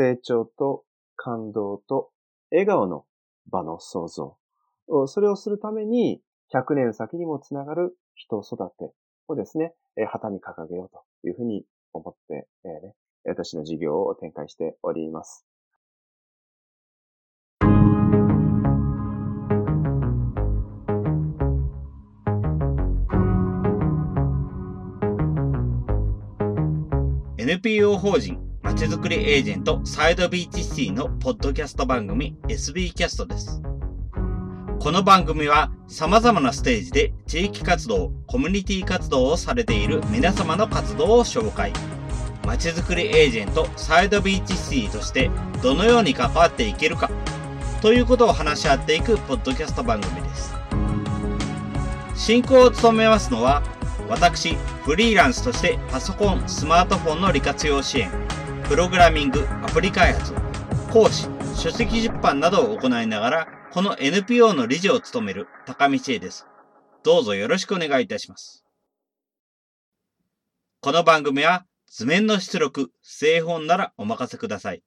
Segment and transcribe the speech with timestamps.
[0.00, 2.08] 成長と感動と
[2.50, 3.04] 笑顔の
[3.50, 4.38] 場の創造。
[5.06, 6.22] それをするために、
[6.54, 8.94] 100年先にもつながる人育て
[9.28, 9.74] をですね、
[10.08, 12.94] 旗に掲げようというふうに思って、ね、
[13.26, 15.46] 私の事業を展開しております。
[27.36, 33.62] NPO 法人まちづくりエージェントサイドビーチシティのポッドキャスト番組 SB キャストです。
[34.78, 41.72] この番組は様々なステージで地域活動、コミュニティ活動をされている皆様の活動を紹介。
[42.46, 45.30] まちづくりエージェントサイドビーチシティとして
[45.62, 47.10] どのように関わっていけるか
[47.80, 50.54] ということを話し合っていくポッドキャスト番組です。
[52.14, 53.62] 進行を務めますのは
[54.10, 58.10] 私、フリーランスとしてパソコン、スマートフォンの利活用支援、
[58.70, 60.32] プログラミング、アプリ開発、
[60.92, 66.46] 講師、書籍出版などを行いながら、この NPO の理事を務める高道恵です。
[67.02, 68.64] どうぞよろしくお願いいたします。
[70.80, 74.84] この番組は図面の出力、製本ならお任せください。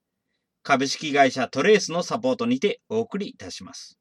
[0.64, 4.00] 株式会社トレースのサポートにてお送りいたします。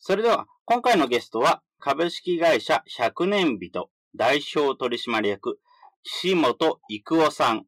[0.00, 5.58] それでは、今回のゲストは、株式会社100年人代表取締役、
[6.06, 7.64] 岸本育夫さん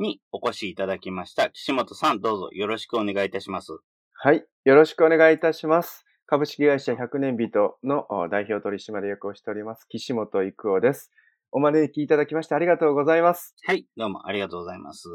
[0.00, 1.48] にお越しいただきました。
[1.50, 3.70] 岸本さん、どうぞよろしくお願いいたします。
[4.14, 6.04] はい、よろしくお願いいたします。
[6.26, 11.12] 株式会社100年人の代表取締役をしております、岸本育夫です。
[11.52, 13.54] お招きいただきましてありがとうございます。
[13.64, 15.08] はい、どうもありがとうございます。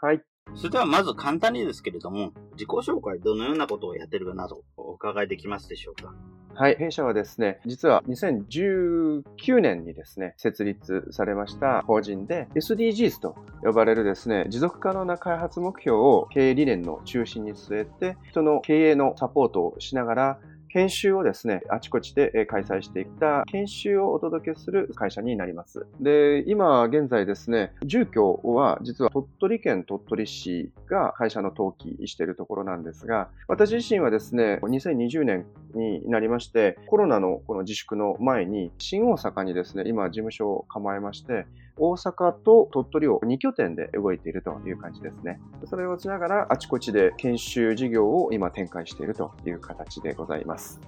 [0.00, 0.20] はい。
[0.54, 6.14] それではまず簡単にですけれども、自己紹介どのようなことをやってるかなどお伺いできますでしょうか？
[6.54, 6.76] はい。
[6.76, 20.38] 弊社はですね、実は2019年にですね、設立されました法人で SDGs と呼ばれるですね、持続可能な開発目標を経営理念の中心に据えて、人の経営のサポートをしながら、
[20.72, 25.86] 研修をですね、あちこちで開催していった研修をお届けする会社になります。
[26.00, 41.46] で、今現在ですね、住居は実は鳥取県鳥取市が会社の登記しているところなんですが、私自身はですね、2020年になりまして、コロナのこの自粛の前に、新大阪にですね、今事務所を構えまして、
[41.80, 45.40] 大阪と鳥取を2拠点で動いているという感じですね。
[45.64, 50.78] それをしながらあちこちで研修事業を今展開しているという形でございます。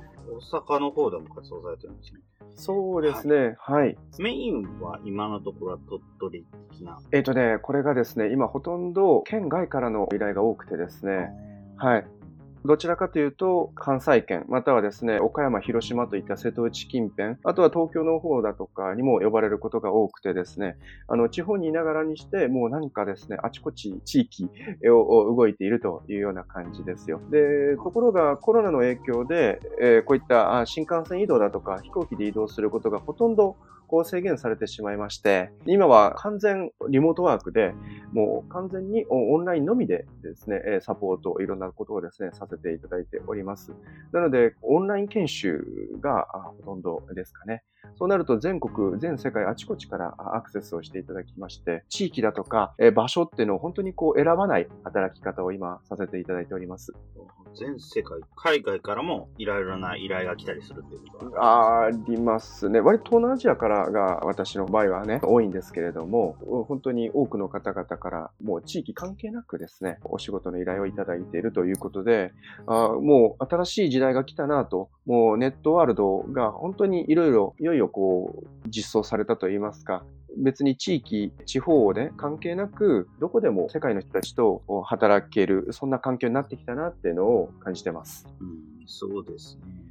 [0.52, 2.20] 大阪の方でも活動されてるんですね。
[2.54, 3.98] そうですね、はい、はい。
[4.18, 11.30] メインは今のところは鳥取的なえっ、とね、これがですね、今ほとんど県外からの依頼が多くてですね、
[11.78, 12.06] はい。
[12.64, 20.76] どちらかというと、関西圏、またはですね、岡山、広島といった瀬戸内近辺、あとは東京の方だとかにも呼ばれることが多くてですね、
[21.08, 24.48] あの、地方にいながらにして、もう何かですね、あちこち地域
[24.88, 27.20] を動いているというような感じですよ。
[27.30, 33.56] で、ところがコロナの影響で、えー、こういった新幹線移動だとか飛行機で移動することがほとんど
[33.92, 37.74] こ制限されてしまいまして、今は完全リモートワークで、
[38.12, 43.72] もう完全にオンラインのみでですね、サポート、いろんなことをですね、させていただいております。
[44.12, 45.62] なので、オンライン研修
[46.00, 46.26] が
[46.56, 47.64] ほとんどですかね。
[47.96, 56.92] そうなると全国、全世界あちこちからアクセスをしていただきまして、地域だとか場所っていうのを本当にこう選ばない働き方を今させていただいております。
[57.58, 62.80] 全世界、海外からもいろいろな依頼が来たりするっていうことありますね。
[62.80, 66.36] 割と東南アジアからが私の場合はね、多いんですけれども、
[66.68, 72.32] 本当に多くの方々からもう地域関係なくですね、お仕事の依頼をいただいているということで、
[72.66, 80.04] あもう新しい時代が来たなと、もうネットワールドが本当にいろいろ、いよいよこう、実装されたといいますか、
[80.36, 88.26] 別に地域、地方で関係なく、どこでも世界の人たちと働ける、そんな環境になってきたなっていうのを感じてます。
[88.40, 89.82] うん、そうですね。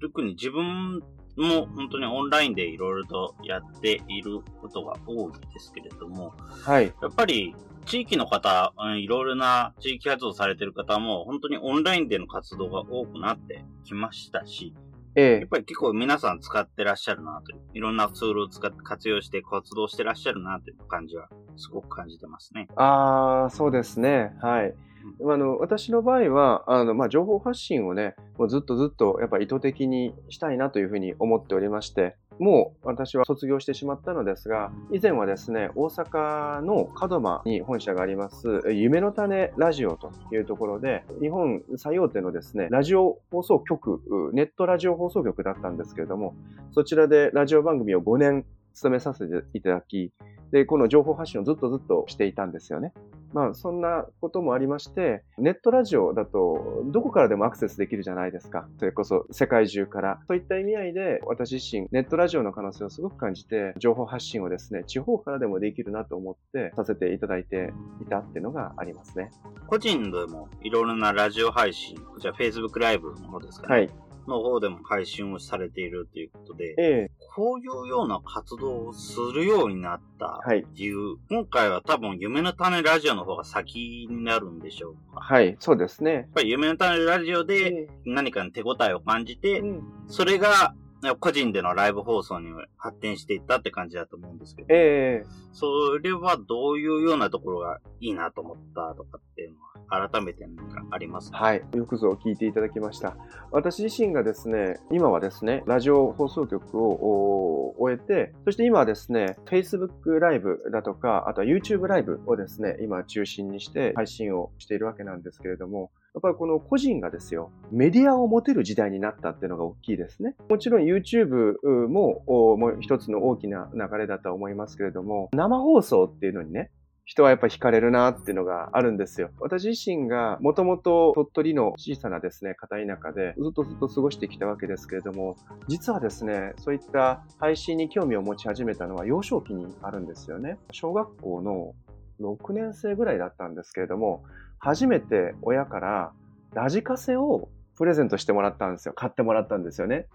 [0.00, 1.02] 特に自分
[1.36, 6.34] も本当にオンラインでいろいろとやっていることが多いですけれども、
[6.64, 6.92] はい。
[7.00, 7.54] やっぱり
[7.86, 14.74] 地域の方、いろいろな地域活動されてる方も本当にオンラインでの活動が多くなってきましたし、
[15.14, 15.38] ええ。
[15.40, 22.68] やっぱり結構皆さん使ってらっしゃるなという、いろんなツールを使って活用して活動してらっしゃるなという感じはすごく感じてますね。
[22.76, 24.32] ああ、そうですね。
[24.40, 24.74] はい。
[25.20, 44.00] あの私の場合はあの、まあ、情報発信をね、もうずっとずっとやっぱ意図的にしたいなというふうに思っておりまして、もう私は卒業してしまったのですが、以前はですね、大阪の門真に本社があります、夢の種ラジオというところで、日本最大手のですね、ラジオ放送局、
[44.32, 46.34] ネットラジオ放送局だったんですけれども、
[46.72, 48.44] そちらでラジオ番組を5年
[48.74, 50.12] 務めさせていただき、
[50.52, 52.92] で、この情報発信をずっとずっとしていたんですよね。
[53.32, 58.68] まあ、そんなこともありまして、ネットラジオだと、どこからでもアクセスできるじゃないですか。
[58.78, 60.20] それこそ世界中から。
[60.28, 67.72] そういった意味合いで、私自身、ネットラジオの可能性をすごく感じて、情報発信をですね、地方からでもできるなと思ってさせていただいて
[68.02, 69.30] いたっていうのがありますね。
[69.66, 73.74] 個人でもいろいろなラジオ配信、こちら Facebook ライブの方ですかね。
[73.74, 74.11] はい。
[74.28, 80.92] の方でも配信をされているということで、ええ、こういうような活動をするようになったってい。
[80.92, 85.20] う、はい、今回は多分夢の種ラジオの方が先になるんでしょうか。
[85.20, 86.12] はい、そうですね。
[86.12, 90.74] やっぱり夢の種ラジオで何かの手応えを感じて、うん、それが
[91.18, 99.56] 個人でのライブ放送に発展していったって感じだと思うんですけど、ええー、それはどういうようなところがいいなと思ったとかっていうの
[99.98, 101.38] は、改めて何かありますか？
[101.38, 101.62] はい。
[101.74, 103.16] よくぞ聞いていただきました。
[103.50, 120.36] 私自身がですね、今はですね、ラジオ放送局を終えて、そして今はですね、Facebook ライブだとか、あとは YouTube ライブをですね、今中心にして配信をしているわけなんですけれども、やっぱりこの個人がですよ、メディアを持てる時代になったっていうのが大きいですね。
[120.50, 126.70] もちろん YouTube ももう一つの大きな流れだと思いますけれども、生放送っていうのにね、
[127.04, 129.30] 人はやっぱ惹かれるなっていうのがあるんですよ。
[129.40, 135.36] 私自身がもともと鳥取の小さなですね、片田舎でずっとずっと過ごしてきたわけですけれども、
[135.66, 140.58] 実はですね、そういった配信に興味を持ち始めたのは幼少期にあるんですよね。
[140.72, 141.74] 小学校の
[142.20, 144.22] 6年生ぐらいだったんですけれども、
[144.64, 146.12] 初めて親から
[146.54, 148.94] ラジカセをプレゼントしてもらったんですよ。
[148.94, 150.06] 買ってもらったんですよね。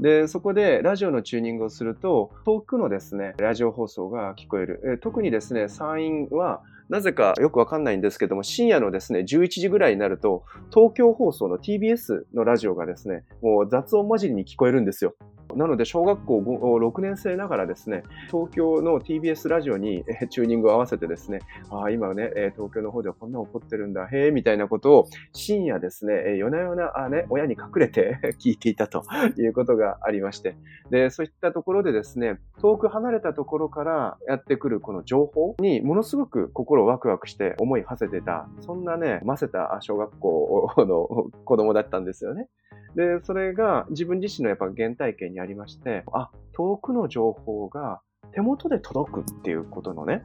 [0.00, 4.80] で、そこでラジオのチューニングをすると、遠くのですね、ラジオ放送が聞こえる。
[4.84, 10.42] え特にですね、山陰は、なぜかよくわかんないんですけども、深夜のですね、11時ぐらいになると、
[10.74, 15.14] 東京放送の TBS のラジオがですね、もう雑音混じりに聞こえるんですよ。
[15.56, 21.40] なので、小学校6年生ながらですね、東京の TBS ラジオにチューニングを合わせてですね、
[21.70, 29.02] ああ、今ね、東京の方ではこんな起こってるんだ、へえ、みたいなことを深夜ですね、夜な夜な、あね、親に隠れて 聞いていたと
[29.38, 30.56] いうことがありまして、
[30.90, 42.48] で、そういったところでですね、遠く離れたところからやってくるこの情報にものすごく心ワクワクして思い馳せてた、そんなね、ませた小学校の 子供だったんですよね。
[42.94, 48.00] で、それが自分自身のやっぱ原体験にありまして、あ、遠くの情報が
[48.32, 50.22] 手元で届くっていうことのね、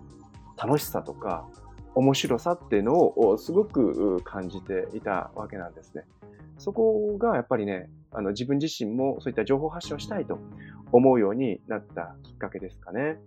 [0.57, 1.47] 楽しさとか、
[1.95, 6.03] 面白さっていうのをすごく感じていたわけなんですね。
[6.59, 10.39] そこがやっぱりね、あの自分自身もそういった情報発信をしたいと
[10.91, 13.17] 思うようになったきっかけですかね。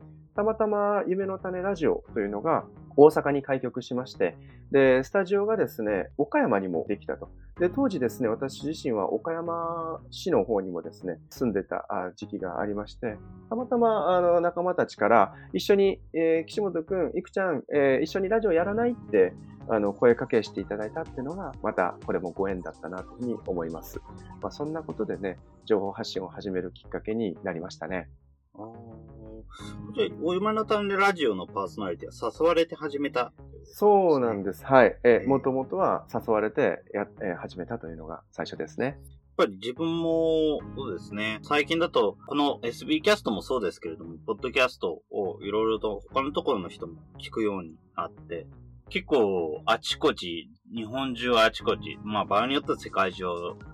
[0.40, 2.64] たまたま夢の種ラジオというのが
[2.96, 4.38] 大阪に開局しまして、
[4.70, 7.28] で、スタジオがですね、岡山にもできたと。
[7.58, 11.84] で、当時ですね、私自身は岡山市の方にもですね、住んでた
[12.16, 13.18] 時期がありまして、
[13.50, 19.34] たまたまあの仲間たちから一緒に、えー、岸本くん、いくちゃん、えー、一緒にラジオやらないって
[19.68, 24.00] あの声かけしていただいたっていうのが、またこれもご縁だったなというふうに思います。
[24.40, 28.08] まあ、そんなことでね、情報発信を始めるきっかけになりましたね。
[30.22, 33.32] お今の種ラジオのパーソナリティは誘われて始めた、
[33.64, 34.64] そうなんです。
[34.64, 34.98] はい。
[35.04, 38.86] え、もともとは誘われてや、え、始めたというのが最初ですね。
[38.86, 38.96] やっ
[39.36, 41.38] ぱり自分も、そうですね。
[41.42, 48.46] 最近だと、この SB キャストもそうですけれども、ポッドキャストをいろいろと他のところの人も聞くようになって、
[48.90, 53.24] 結構、あちこち、日本中あちこち、まあ場合によっては世界中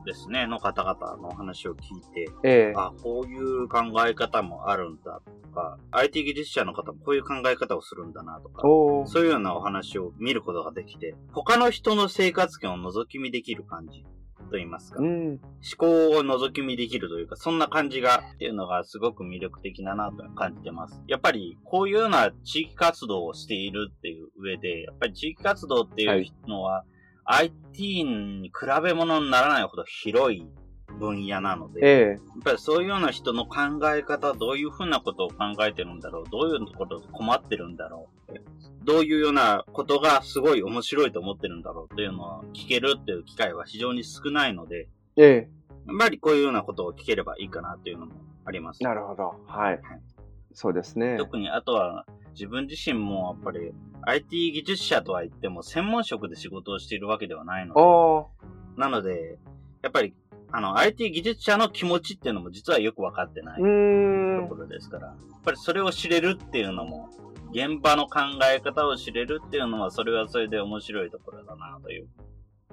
[0.05, 14.05] ですね、の方々の話を聞いて、ええ、あ、こういう考え方もあるんだとか、IT 技術者の方もこういう考え方をするんだなとか、そういうようなお話を見ることができて、他の人の生活圏を覗き見できる感じ
[14.47, 15.41] と言いますか、うん、思
[15.77, 21.03] 考を覗き見できるというか、そんな感じが、っていうのがすごく魅力的だなと感じてます。
[21.07, 26.85] やっぱり、こういうような地域活動をしているっていう上で、やっぱり地域活動っていうのは、
[27.25, 30.47] はい、IT に比べ物にならないほど広い
[30.99, 33.59] 分野なので、ええ、やっぱりそういうような人の考
[33.95, 35.37] え方、どういうふうなことを考
[35.67, 38.35] えてるんだろう、どういうこと困ってるんだろう、
[38.85, 45.49] どういうようなことがすごい面白いと思ってるんだろうっていうのは聞けるっていう機会は非常に少ないので、ええ、
[45.87, 48.83] やっぱりこういうようなことを聞ければいいかなっていうのもあります。
[48.83, 49.35] なるほど。
[49.47, 49.73] はい。
[49.73, 49.81] はい、
[50.53, 51.17] そうですね。
[51.19, 53.73] 特にあとは自分自身もやっぱり
[54.03, 57.75] IT 技術者とは言っても専門職で仕事をしているわけではないの
[58.77, 59.39] で、なので、
[59.83, 60.15] やっぱり
[60.53, 63.63] あの、IT 技術者の気持ちっていうのも実はよくわかってないと
[64.49, 67.09] ころですから、やっぱりそれを知れるっていうのも、
[67.53, 68.21] 現場の考
[68.53, 72.09] え方を知れるっていうのは、それはそれで面白いところだなという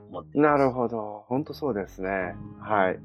[0.10, 1.26] 思ってなるほど。
[1.28, 2.36] 本当そうですね。
[2.60, 3.00] はい。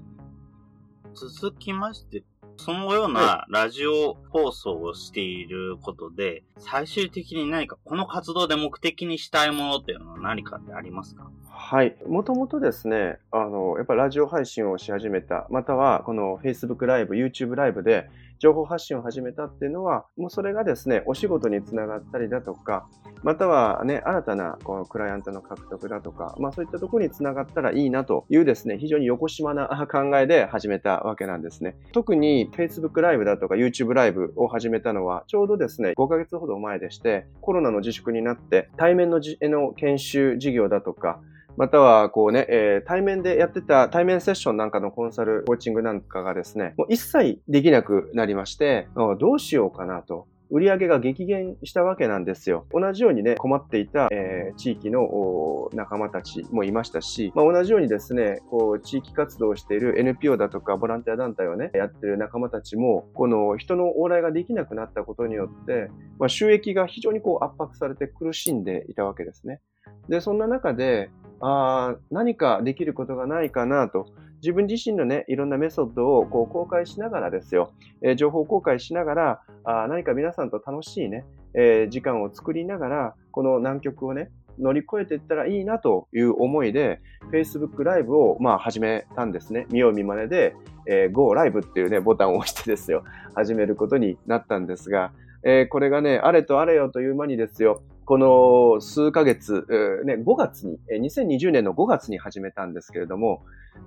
[1.14, 2.22] 続きまして、
[2.58, 11.30] そのようなラジオ放送をしていることで、最終的に何かこの活動で目的にしたいものっていうのは何かってありますか？
[11.50, 11.96] はい。
[12.06, 22.88] もともとですね、あの、やっぱラジオ配信をし始めた、またはこの Facebook ライブ、YouTube ライブで情報発信を始めたっていうのは、もうそれがですね、お仕事につながったりだとか、
[23.22, 31.76] またはね、新たなこのクライアントの獲得だとか、まあそういったところにつながったらいいなというですね、非常に横島な考えで始めたわけなんですね。
[31.92, 41.20] 特に Facebook ライブだとか YouTube ライブを始めたのは、ちょうどですね、5ヶ月ほど前でして、コロナの自粛になって、対面のの研修事業だとか、
[41.58, 48.86] または、こうね、えー、対面でやってた対面セッションなんかのコンサル、コーチングなんかがですね、もう一切できなくなりまして、
[49.18, 50.28] どうしようかなと。
[50.50, 52.64] 売り上げが激減したわけなんですよ。
[52.72, 69.60] 同じようにね、困っていた、えー、地域の仲間たちもいましたし、まあ、同じようにですね、こう、地域活動をしている NPO だとかボランティア団体をね、やってる仲間たちも、この人の往来ができなくなったことによって、まあ、収益が非常にこう圧迫されて苦しんでいたわけですね。
[70.08, 74.06] で、そんな中で、あ何かできることがないかなと、
[74.42, 87.00] 自分自身のね、いろんなメソッドをこう公開しながらですよ、えー、情報公開しながら、あ何か皆さんと楽しいね、えー、時間を作りながら、この難局をね、乗り越えていったらいいなという思いで、
[87.32, 89.66] Facebook ライブをまあ始めたんですね。
[89.70, 90.54] 見よう見まねで、
[90.86, 93.04] えー、Go ライブっていうね、ボタンを押してですよ、
[93.34, 95.12] 始めることになったんですが、
[95.44, 99.66] えー、これがね、あれとあれよという間にですよ、この数ヶ月、
[100.06, 103.42] ね、5月に、2020年の5月に始めたんですけれども、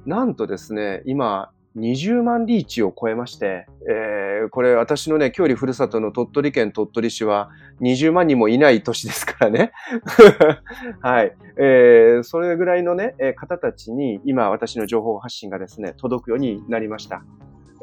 [0.05, 7.49] なんとですね、今、20万リーチを超えまして、えー、これ私のね、郷里ふるさとの鳥取県鳥取市は
[7.81, 9.71] 20万人もいない都市ですからね。
[11.01, 11.35] はい。
[11.57, 17.23] えー、それぐらいのね、方たちに今私の情報発信がですね、届くようになりました。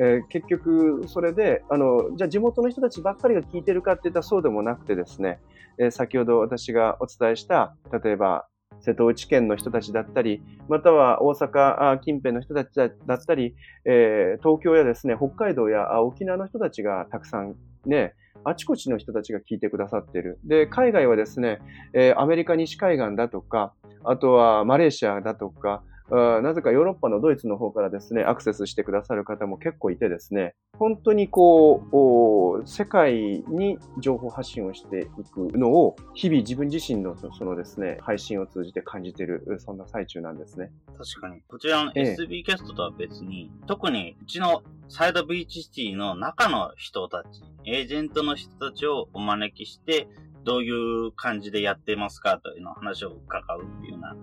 [0.01, 5.41] えー、結局、それで、あの、じゃあ地元の人たちばっかりが聞いてるかって言ったらそうでもなくてですね、
[5.79, 8.47] えー、先ほど私がお伝えした、例えば、
[8.81, 18.15] 瀬戸内県の人たちだったり、または大阪近辺の人たちだったり、えー、東京やですね、北海道や沖縄の人たちがたくさんね、
[18.45, 20.39] あちこちの人たちが聞いてくださってる。
[20.45, 21.59] で、海外はですね、
[21.93, 23.75] えー、アメリカ西海岸だとか、
[24.05, 40.71] あとはマレーシアだとか、なぜかヨーロッパのドイツの方からですね、アクセスしてくださる方も結構いてですね、本当にこう、世界に情報発信をしていくのを、日々自分自身のそのですね、配信を通じて感じている、そんな最中なんですね。
[40.97, 41.43] 確かに。
[41.47, 50.09] こちらの SB キャストとは別に、ええ、特にうちのサイドビーチシティの中の人たち、エージェントの人たちをお招きして、
[50.45, 54.17] どういう感じでやってますかというのを話を伺うっていうような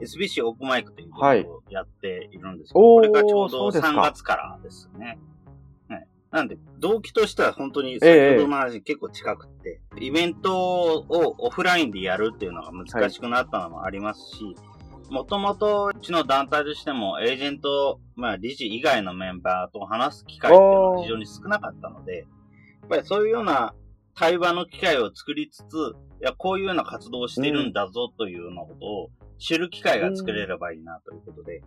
[0.00, 5.18] SBC オープンマイクということをやっているんですけど、はい、これがちょうど3月からですね。
[5.88, 6.08] ね。
[6.30, 14.56] なんで、動機としては本当に先ほどの話結構近くって、えイベントをオフラインでやるっていうのが難しくなったのもありますし、
[15.10, 22.24] もともとうちの団体としてもエージェント、まあ理事以外のメンバーと話す機会っていうのが非常に少なかったので、や
[22.86, 23.74] っぱりそういうような
[24.14, 29.10] 対話の機会を作りつつ、いや、こういうような活動をしてるんだぞというようなことを
[29.40, 31.62] 知る機会が作れればいいなということで、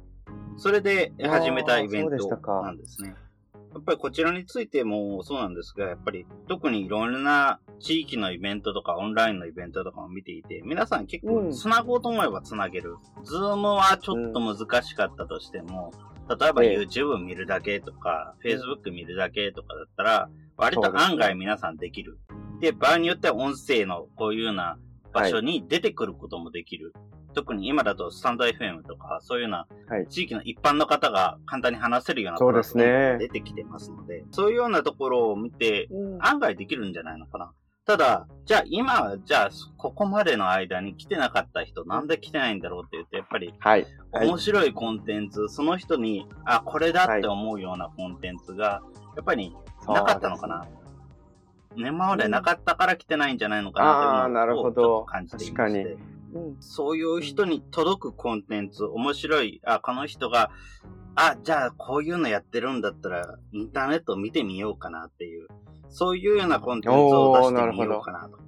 [0.56, 2.30] それで始めたイベント
[2.62, 3.15] なんですね。
[3.74, 12.96] やっぱりこちらについてもそうなんですが、やっぱり特にいろんな地域のイベントとかオンラインのイベントとかも見ていて、皆さん結構繋ごうと思えば繋げる。
[13.24, 15.92] ズームはちょっと難しかったとしても、
[16.30, 22.20] 例えば YouTube 見るだけとか、Facebook 見るだけとかだったら、割と案外皆さんできる。
[22.62, 24.77] で、場合によっては音声のこういうような
[25.12, 26.94] 場所に出てくることもできる。
[27.33, 29.67] 特に今だとスタンド FM とか、そういうような、
[30.09, 37.51] 地域の一般の方が簡単に話せるようなプラットフォームが出てきてますので、そういうようなところを見て、案外できるんじゃないのかな。
[37.85, 43.85] ただ、じゃあ今、じゃあ、ここまでの間に来てなかった人、なんで来てないんだろうって言って、やっぱり、はい。
[44.13, 48.81] 面白いコンテンツ、その人に、あ、これだって思うようなコンテンツが、
[49.17, 49.53] やっぱり、
[49.85, 50.65] なかったのかな。
[51.75, 55.65] ね、今までなかったから来てないんじゃないのかなというのを、ちょっと感じていま。
[55.65, 56.12] 確かに。
[56.59, 60.51] そういう人に届くコンテンツ、面白い、あ、この人が、
[61.15, 65.47] あ、じゃあこういうのやってるんだったら、インターネットを見てみようかなっていう、
[65.89, 68.39] そういうようなコンテンツを出してみようかなと。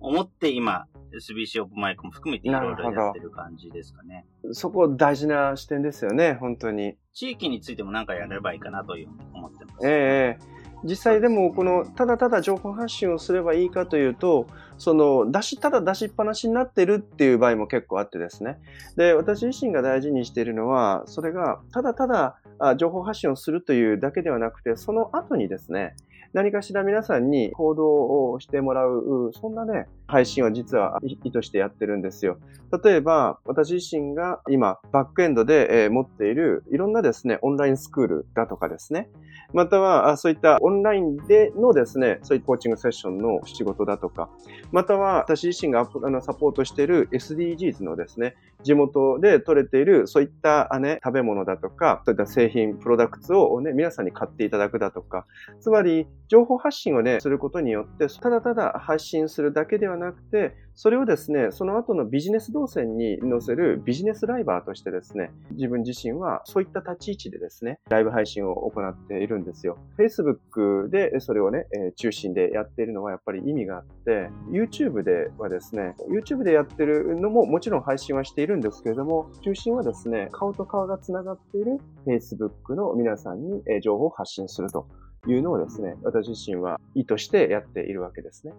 [0.00, 4.26] 思って今、SBC オープンマイクも含めていろいろやってる感じですかね。
[4.52, 6.96] そこ大事な視点ですよね、本当に。
[7.14, 9.88] 地域についても何かやればいいかなという思ってます。
[9.88, 14.46] ええー実際でもこのただただ情報発信をすればいいかというと
[14.78, 18.58] その出しただ出しっぱなしになってるっていう場合も結構あってですね。
[18.96, 25.94] で私自身が大事にしているのはそれがただただあ情報発信をするというだけではなくて、その後にですね、
[26.36, 32.36] 何かしら皆さんに行動をしてもらう、そんなね、配信を実は意図してやってるんですよ。
[32.84, 39.08] 例えば、私自身が今、バックエンドで持っているいろんなですね、オンラインスクールだとかですね、
[39.54, 44.28] または、そういったオンラインでのですね、そういうコーチングセッションの仕事だとか、
[44.72, 45.86] または私自身が
[46.20, 55.24] サポートしている SDGs のですね、地元で採れているそういったね、食べ物だとか、そういった製品、プロダクツをね、皆さんに買っていただくだとか、
[55.60, 69.78] つまり、情報発信をね、することによって、ただただ発信するだけではなくて、それをですね、その後のビジネス動線に載せるビジネスライバーとしてですね、自分自身はそういった立ち位置でですね、ライブ配信を行っているんですよ。
[69.98, 84.86] Facebook でそれをね、え中心でやっているのはやっぱり意味があって、YouTube ではですね、YouTube でやってるのももちろん配信はしているんですけれども、中心はですね、顔と顔が繋がっている Facebook の皆さんに情報を発信すると
[85.26, 88.54] いうのをですね、私自身は意図してやっているわけですね。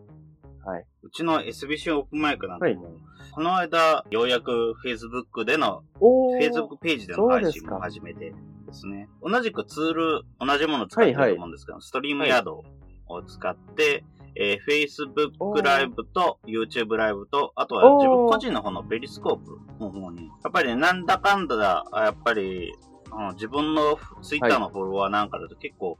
[0.65, 0.85] はい。
[1.03, 2.93] うちの SBC オープンマイクなんても、はい、
[3.31, 8.33] この間、ようやく Facebook での、Facebook ページでの配信も始めて
[8.65, 9.07] ですね。
[9.23, 12.63] 同じくツール、同じものを使ってると思うんですけど、はいはい、ストリームヤード
[13.07, 14.03] を使って、
[14.39, 22.73] えー、Facebook ライブと YouTube ライブと、あとは自分個人の方のペリスコープの方に、やっぱりね、なんだかんだだ、やっぱり、
[23.11, 25.97] うん、自分のツイッターのフォロワーなんかだと結構、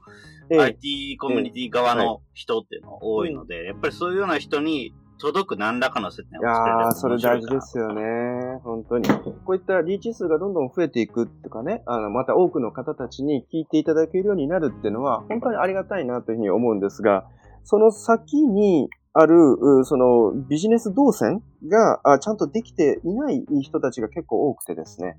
[0.50, 6.76] IT コミュニティ側の人っていうのが多いので、やっぱりそういうような人に届く何らかの接点を作る。
[6.76, 8.60] いやー、それ大事ですよね。
[8.62, 9.08] 本当に。
[9.08, 17.26] こういったリーチ数がどんどん増えていくとかね、あの、また多くの方たちに聞いていただけるようになるっていうのは、本当にありがたいなというふうに思うんですが、
[17.64, 25.16] その先にある、そのビジネス動線がちゃんとできていない人たちが結構多くてですね。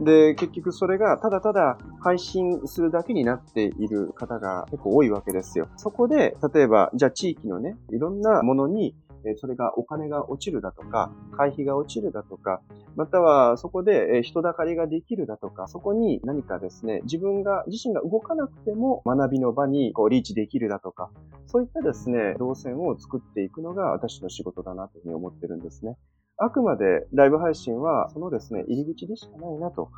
[0.00, 5.68] で、結局それがただただ配信するだけになっている方が結構多いわけですよ。
[5.76, 8.96] そこで、例えば、じゃあ地域のね、いろんなものに
[9.36, 12.62] それがお金が落ちるだとか、会費が落ちるだとか、
[12.96, 21.10] またはそこで人だかりができるだとか、そこに何かですね、自分が、自身が動かなくても学びの場にこうリーチできるだとか、
[21.46, 25.96] そういったですね、動線を作っていくのが私の仕事だなというふうに思ってるんですね。
[26.40, 29.90] あくまでライブ配信はそのですね、入り口でしかないなと。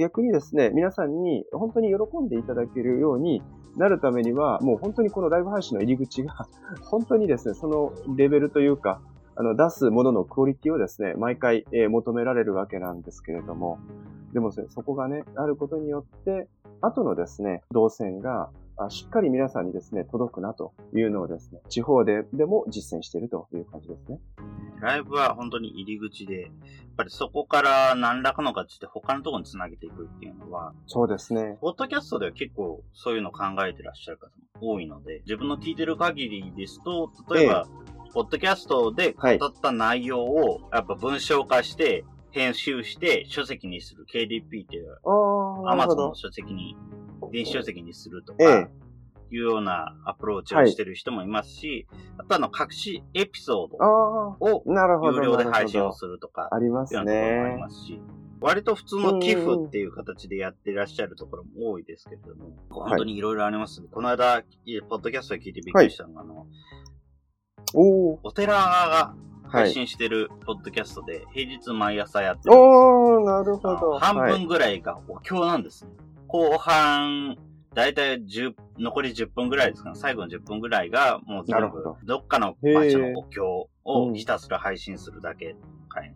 [0.00, 3.42] 逆にですね、皆さんに本当に喜んでいただけるように
[3.76, 6.48] なるためには、もう本当にこのライブ配信の入り口が、
[6.90, 9.02] 本当にですね、そのレベルというか、
[9.36, 13.78] あの、出すもののクオリティをですね、毎回、え、求められるわけなんですけれども、
[14.32, 16.48] でも、そこがね、あることによって、
[16.80, 18.50] 後のですね、動線が
[18.90, 24.18] しっかり皆さんにですね、届くなというのをですね、地方ででも実践しているという感じですね。
[24.80, 26.50] ライブは本当に入り口で、やっ
[26.96, 31.58] ぱりそこから何らかの形で他のところに繋げていくっていうのは、そうですね。
[31.60, 34.26] ポッドキャストでは結構そういうのを考えてらっしゃる方
[34.60, 46.76] も多いので、自分の聞いてる限りですと、例えば、ええ、ポッドキャストで語った内容を、やっぱ文章化して、編集して書籍にする KDP っていう、アマゾンの書籍に
[47.30, 48.68] 電子書籍にするとか、
[49.34, 53.76] いうようなアプローチをしてる人もいますし、はい、あとあの、隠しエピソード
[54.40, 57.12] を有料で配信をするとか、ありますね。
[57.12, 58.00] ありますし、
[58.40, 64.42] 割と普通の寄付っていう形でやっていらっしゃるところも多いですけれども、本当にいろいろあります、ね、この間、
[64.88, 66.46] ポッドキャストで聞いてびっくりしたのが、はい、あの、
[67.74, 69.14] おお寺が
[69.48, 73.98] 配信してるポッドキャストで、平日毎朝やってるんですおー、なるほど。
[73.98, 75.90] 半分ぐらいがお経なんですね。
[75.96, 77.36] はい後半、
[77.74, 79.96] だいたい10、残り10分ぐらいですかね。
[79.96, 85.58] 最後の10分ぐらいが、もう全部、どっかの場所のお経をひたすら配信するだけの
[85.90, 86.14] 回に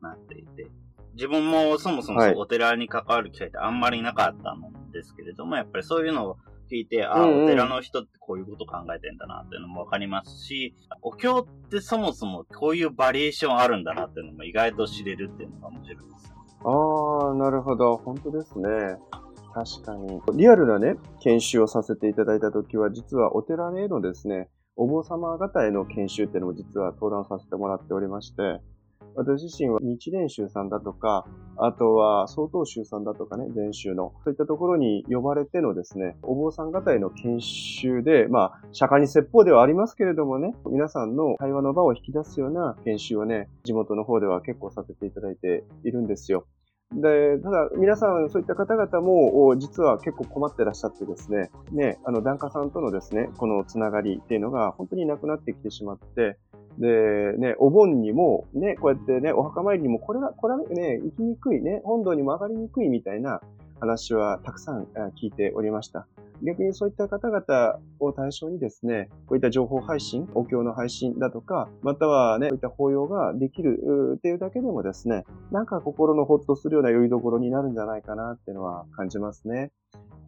[0.00, 0.66] なっていて、
[1.12, 6.38] 自分もそもそもお寺に関わる機会ってあんまりなかったんですけれども、やっぱりそういうのを
[6.72, 16.34] 聞いて、ああ、お寺の人ってこういうこと考えてんだなっていうのもわかりますし、お経ってそもそもこういうバリエーションあるんだなっていうのも意外と知れるっていうのが面白いです。
[16.64, 17.98] ああ、なるほど。
[17.98, 18.68] 本当ですね。
[19.52, 20.20] 確かに。
[20.34, 28.60] リアルなね、研修をさせていただいたときは、実はお寺へのですね、お坊様方への研修っていうのも実は登壇させてもらっておりまして、
[29.14, 46.46] 私自身は日蓮宗さんだとか、あとは曹洞宗さんだとかね、禅宗の、そういったところに呼ばれてのですね、お坊さん方への研修で、まあ、釈迦に説法ではありますけれどもね、皆さんの会話の場を引き出すような研修をね、地元の方では結構させていただいているんですよ。
[46.92, 56.36] で、ただ、皆さん、そういった方々も、実は結構困ってらっしゃってですね、ね、あの、檀家さんとのですね、このつながりっていうのが本当になくなってきてしまって、
[56.78, 63.40] で、ね、お盆にも、ね、こうやってね、お墓参りにも、これは、これはね、行きにくいね、本堂にも上がりにくいみたいな、
[63.80, 64.86] 話はたくさん
[65.20, 66.06] 聞いておりました。
[66.42, 73.78] 逆にそういった方々を対象にですね、こういった情報配信、お経の配信だとか、またはね、こういった法要ができる
[74.16, 79.70] っていうだけでもですね、なんか心のほっとするような良いどころになるんじゃないかなっていうのは感じますね。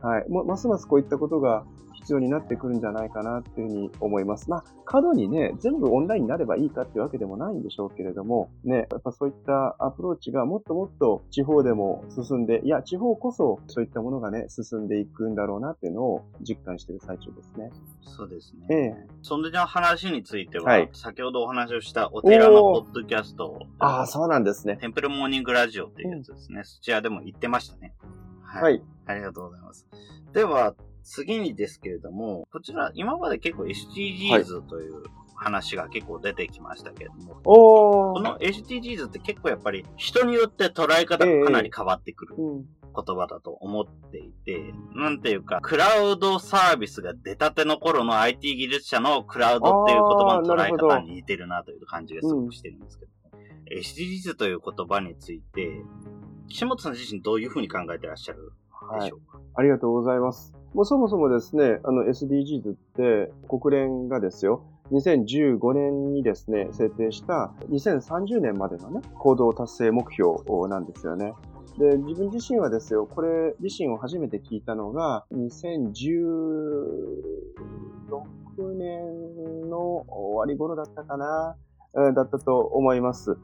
[0.00, 0.26] はい。
[0.28, 4.50] ますますこういったことが必要になってくるんじゃないかなっていうふうに思います。
[4.50, 17.70] まあ、過度にね、全部オンラインになればいいかっていうわけでもないんでしょうけれども、ね、やっぱそういったアプローチがもっともっと地方でも進んで、いや、地方こそそういったものがね、進んでいくんだろうなっていうのを実感している最中ですね。
[18.02, 18.66] そうですね。
[18.70, 24.76] ええそんな話については、はい、先ほどお話をしたお寺のポッドキャストああ、そうなんですね。
[24.76, 26.58] テンプルモーニングラジオっていうやつですね。
[26.58, 27.94] うん、そちらでも言ってましたね。
[28.42, 28.62] はい。
[28.62, 29.86] はい、ありがとうございます。
[30.32, 30.74] では、
[31.04, 35.02] 次にですけれども、こちら、今まで結構 SDGs という
[35.42, 42.34] 話が結構出てきましたけれども、この SDGs って結構やっぱり人によって捉え方がかなり変わってくる。
[42.94, 55.82] 言葉だと思っていて、なんていうか、クラウドサービスが出たての頃の IT 技術者のクラウドっていう言葉の捉え方に似てるなという感じがすごくしてるんですけど、うん、SDGs という言葉について、
[56.48, 58.52] 岸本さん自身どういうふうに考えてらっしゃる
[59.00, 60.54] でしょうか、はい、ありがとうございます。
[60.74, 71.32] もうそもそもですね、あの SDGs って国連がですよ、2015年にですね、制定した2030年までのね、行動達成目標なんですよね。
[71.78, 75.86] で、自分自身はですよ、これ自身を初めて聞いたのが、2016
[78.74, 81.56] 年の終わり頃だったかな、
[81.94, 83.38] だったと思います。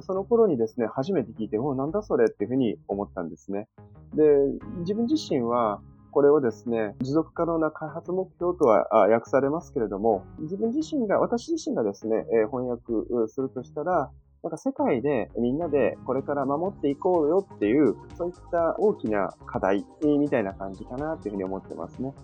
[0.00, 3.68] その頃にですね、初めて聞いて、おなんだそれっていうふうに思ったんですね。
[4.14, 4.24] で、
[4.78, 5.82] 自分自身は、
[6.16, 12.84] これをですね、持続可能な開発目標とは訳されますけれども、自分自身が、私自身がですね、翻訳
[13.28, 14.10] するとしたら、
[14.42, 22.14] なんか世界でみんなでこれから守っていこうよっていう、そういった大きな課題みたいな感じかなっていうふうに思ってますね。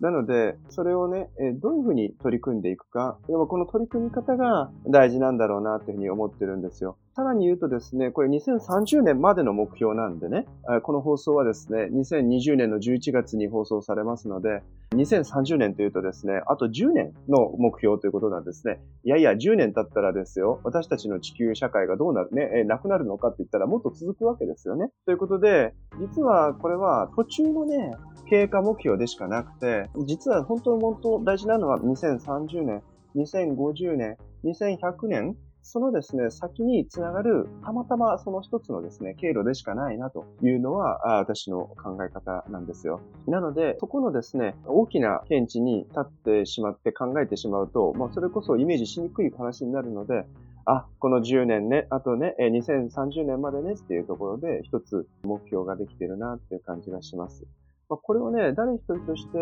[0.00, 1.30] なので、それをね、
[1.60, 6.96] どういうふうに取り組んでいくか、この取り組み方が大事なんだろうなというふうに思ってるんですよ。
[7.16, 10.46] さらに言うとですね、これ2030年までの目標なんでね、
[10.82, 14.62] この放送はですね、2020年の11月に放送されますので、
[14.94, 18.80] 2030年というとですね、あと10年の目標ということなんですね。
[19.04, 24.90] いやいや、10年経ったらですよ、私たちの地球社会がどうなるね、なくなるのかって言ったらもっと続くわけですよね。
[25.06, 27.92] ということで、実はこれは途中のね、
[28.28, 32.82] 経過目標でしかなくて、実は本当に本当大事なのは2030年、
[33.16, 43.00] 2050年、2100年、そのですね、先につながる、たまたまその一つのですね、経路でしかないなというのは、私の考え方なんですよ。
[43.26, 50.26] なので、そこのですね、大きな見地に立ってしまって考えてしまうと、まあ、それこそイメージしにくい話になるので、
[50.66, 57.46] あ、この10年ね、あとね、2030年までねっていうところで一つ目標ができてるなっていう感じがします。
[57.94, 59.38] まあ、これをね、誰一人として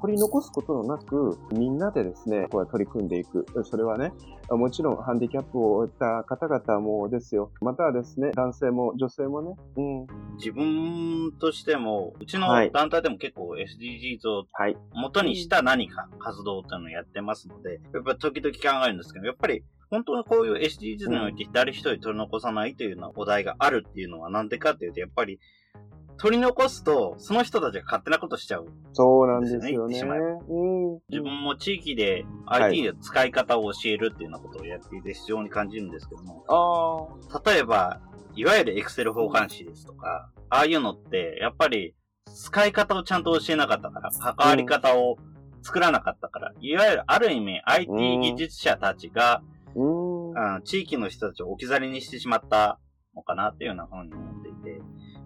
[0.00, 3.44] 取り残すことのなく、みんなでですね、これ取り組んでいく。
[3.64, 4.12] それはね、
[4.48, 7.50] もちろんハンディキャップを負った方々もですよ。
[7.60, 9.56] またはですね、男性も女性もね。
[9.76, 10.06] うん。
[10.36, 14.46] 自分としても、うちの団体でも結構 SDGs を
[14.94, 25.40] 元にした何か活動っていうのをやってますので、やっぱり時々考えるんですけど、やっぱり本当にこういう SDGs において誰一人取り残さないというようなお題があるっていうのはなんでかっていうと、やっぱり
[26.18, 29.96] 取り残すと、その人たちが勝手なことしちゃう、そうなんですよね。
[30.48, 38.00] うん、自分も地域で IT の使い方を教えるっていうようなことをやっていて非常に感じるんですけども、あ例えば、
[38.34, 41.94] いわゆる Excel 交換子ですとか、ああいうのって、やっぱり
[42.34, 45.16] 使い方をちゃんと教えなかったから、関わり方を
[45.62, 49.42] 作らなかったから、うん、いわゆるある意味 IT 技術者たちが、
[49.74, 52.78] うん、地域の人たちを置き去りにしてしまった
[53.14, 54.45] のかなっていうようなふうに思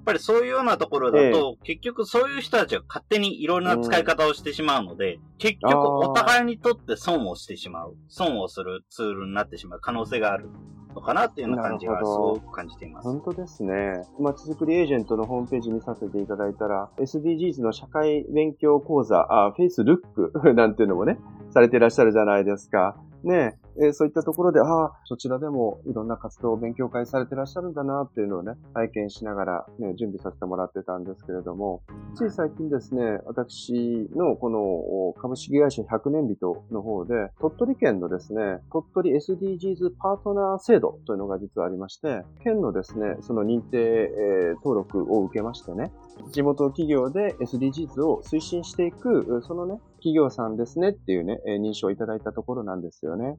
[0.05, 10.49] ぱりそういうようなところだと、え結局そういう人たちが勝手にいろいろな使い方をしてしまうので、うん、結局お互いにとって損をしてしまう、損をするツールになってしまう可能性がある。
[10.95, 13.05] のかなっていうような感じがすごく感じています。
[13.05, 14.03] 本当ですね。
[14.19, 21.19] まちづくりエージェントのホームページ見させていただいたら、SDGs の社会勉強講座、あ、フェイスルックなんていうのもね、
[21.51, 22.97] されていらっしゃるじゃないですか。
[23.25, 31.83] ねえー、そういったところで、ああ、そちらでもいろんな活動を勉強会されてらっしゃるんだなっていうのをね、体験しながら、ね、準備させてもらってたんですけれども、
[32.15, 45.93] つい最近ですね、私のこの株式会社100年人の方で、鳥取県のですね、鳥取 SDGs パートナー制度というのが実はありまして、県のですね、その認定、えー、登録を受けましてね、
[46.33, 53.39] 地元企業で SDGs を推進していく、そのね、企業さんですねっていうね、認証をいただいたところなんですよね。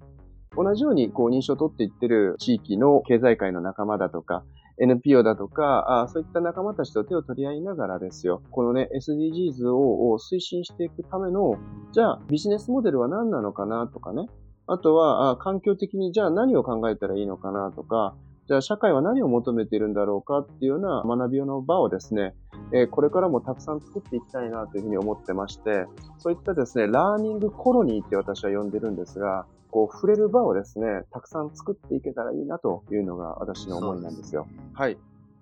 [0.56, 4.44] 同じようにこう認証を取っていってる地域の経済界の仲間だとか、
[4.80, 11.56] NPO だとか、そういった仲間たちと手を取り合いながらですよ、このね、SDGs を推進していくための、
[11.92, 14.28] じゃあビジネスモデルは何なのかなとかね、
[14.68, 18.16] あとは、環境的にじゃあ何を考えたらいいのかなとか、
[18.48, 22.34] じゃあ社会は何を求めているんだろうかっていうような学びの場をですね、
[22.90, 25.86] これからもたくさん作っていきたいなというふうに思ってまして、
[26.18, 34.48] そういったですね、ラーニングコロニーって私は呼んでるんですが、こう触れる場をですね、たくさん作っていけたらいいなというのが私の思いなんですよ。
[34.76, 34.98] すはい。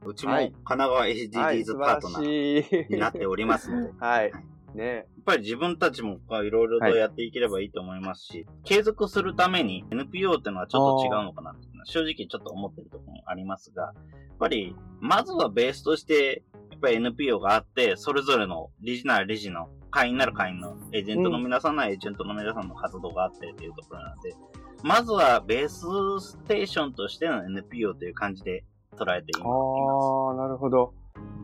[0.05, 3.91] うちも神奈川 SDGs パートナーになっておりますので。
[3.99, 4.31] はい。
[4.73, 4.85] ね。
[4.85, 13.93] やっぱり自分たちもいろいろとやっていければいいと思いますし、はい、継続するために NPO っていうのはちょっと違うのかなって正直ちょっと思ってるところもありますが、やっ
[14.39, 24.35] ぱり、まずはベースとして、やっぱり NPO があって、それぞれの理事なら理事の、会員なら会員の、エージェントの皆さんならエージェントの皆さんの活動があってっていうところなんで、
[24.83, 25.85] まずはベース
[26.25, 28.63] ステーションとしての NPO という感じで
[28.97, 29.45] 捉えています。
[29.45, 30.93] ああ、なるほど。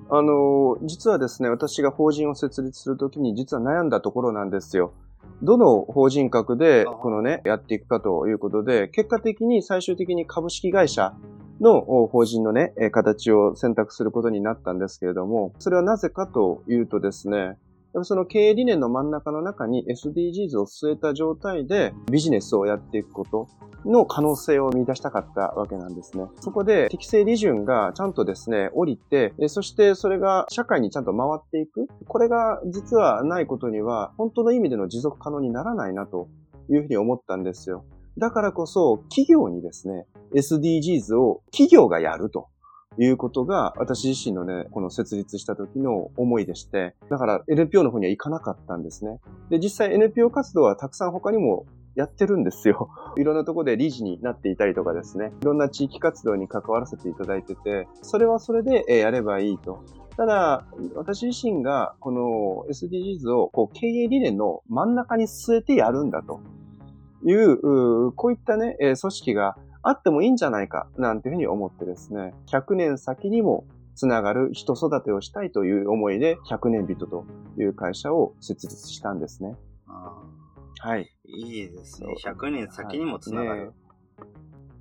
[0.09, 4.93] あの、実はですね、私が法人を設立するときに実は悩んだところなんですよ。
[5.41, 11.13] どの法人格で、このね、やっていくかということで、結果的に最終的に株式会社
[11.59, 17.57] の法人のね、形を選択することになったんですけれども、それはなぜかというとですね、
[18.03, 23.47] その経営理念の真ん中の中に SDGs を据えた状態でビジネスをやっていくこと
[23.85, 26.25] の可能性を見出したかったわけなんですね。
[26.41, 31.87] そこで適正利潤がちゃんとですね、降りて、そしてそれが社会にちゃんと回っていく。
[32.07, 36.27] これが実はないことには本当の意味での持続可能にならないなと
[36.69, 37.85] いうふうに思ったんですよ。
[38.17, 42.47] だからこそ企業にですね、SDGs を企業がやると。
[42.97, 49.19] いうことが、私自身のね、この設立した時の思いでして、だから NPO の方には行かなかったんですね。
[49.49, 52.89] で、実際 NPO 活動はたくさん他にもやってるんですよ。
[53.17, 55.33] いろんなとこで理事になっていたりとかですね。
[55.41, 59.79] いろんな地域活動に関わらせていただいてて、それはそれでやればいいと。
[60.17, 66.39] ただ、私自身がこの SDGs をこう経営理念の真ん中に据えてやるんだと
[67.25, 77.25] いう、こういったね、組織があってもいいんじゃないか、なんていうふうに思ってですね、100年先にもつながる人育てをしたいという思いで、100年人と
[77.59, 79.55] いう会社を設立したんですね。
[80.79, 81.13] はい。
[81.25, 82.15] いいですね。
[82.25, 83.67] 100年先にもつながる。
[83.67, 83.71] ね、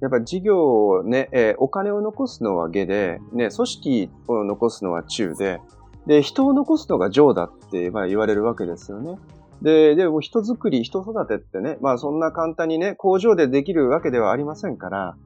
[0.00, 5.60] やっぱ事業をね、えー、お金を残すのは下で、ね、組織を残すのは中で、
[6.06, 9.18] で、人を残すのが上だってまあ言われるわけですよね。
[9.64, 15.16] で、でも人づくり、人育てってね、まあそんな簡単にね、工場でできるわけではありませんから、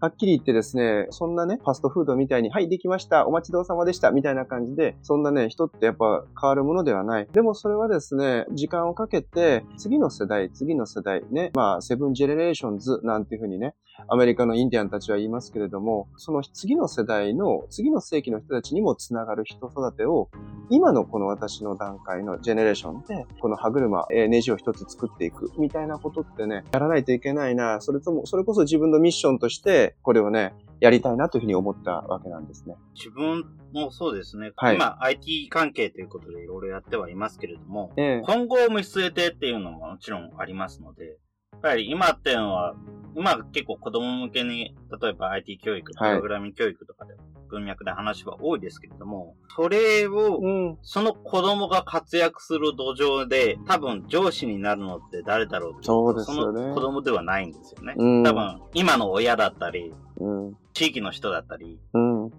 [0.00, 7.26] はっきり言ってですね、そんなね、ファストフードみたいに、はい、できました、お待ちどうさまでした、みたいな感じで、そんなね、人ってやっぱ変わるものではない。
[7.32, 13.74] でもそれはですね、時間をかけて、次の世代、次の世代、ね、まあ、 seven generations なんていうふうにね、
[14.06, 20.30] アメリカのインディアンたちは言いますけれども、その次の世代の、次の世紀の人たちにもつながる人育てを、
[20.70, 32.76] 今のこの私の段階のジェネレーションで、この歯車、えネジを一つ作っていく、みたいなことってね、やらないといけないな、それとも、それこそ自分のミッションとして、これをね、やりたいなというふうに思ったわけなんですね。
[32.94, 34.52] 自分もそうですね。
[34.56, 41.12] はい、今、IT 関係ということでいろいろやってはいますけれども、え今後を見据えてっていうのももちろんありますので、や
[41.58, 42.74] っぱり今っていうのは、
[43.16, 47.14] 今結構子供向けに、例えば IT 教育、プログラミング教育とかで
[47.50, 56.60] 文脈で話は多いですけれども、それを、その子供が活躍する土壌で、多分上司になるのって誰だろうってそうですよね。
[56.60, 57.94] その子供ではないんですよね。
[57.96, 61.80] うん、多分、今の親だったり、うん、地域の人だったり、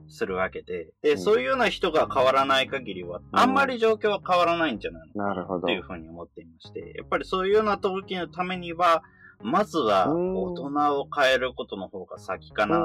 [0.08, 5.24] するわけで、で、そういうような人が変わらない限りは、あんまり状況は変わらないんじゃないの？
[5.26, 9.04] かな、というふうに思っていまして、やっぱりそういうような時のためには、
[9.42, 12.80] まずは大人を変えることの方が先かな。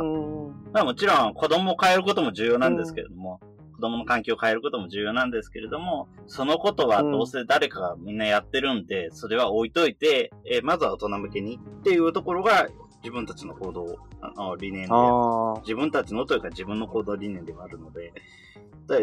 [0.73, 3.41] まあもちろん子供を変えることも重要なんですけれども、
[3.77, 12.69] 子供の環境を変えることも重要なんですけれども、そのことはどうせ誰かがみんなやってるんで、それは置いといて、えまずは大人向けにっていうところが
[13.05, 13.99] 自分たちの行動
[14.35, 14.95] の理念で、
[15.61, 18.15] 自分たちのというか自分の行動理念ではあるので、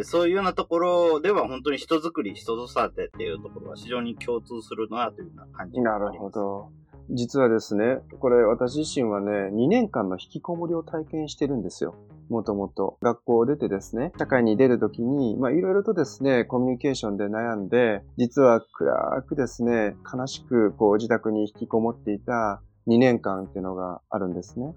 [0.03, 6.69] そういうようなところでは本当に人づくり、人育てっていうところは非常に共通するなというような感じなるほど。
[7.11, 11.95] 実はですね、これ私自身はね、2年間の引きこもりを体験してるんですよ。
[12.29, 12.97] もともと。
[13.01, 24.73] 学校を出てですね、社会に出るときに、まあいろいろとですね、コミュニケーションで悩んで、実は暗くですね、悲しくこう自宅に引きこもっていた2年間っていうのがあるんですね。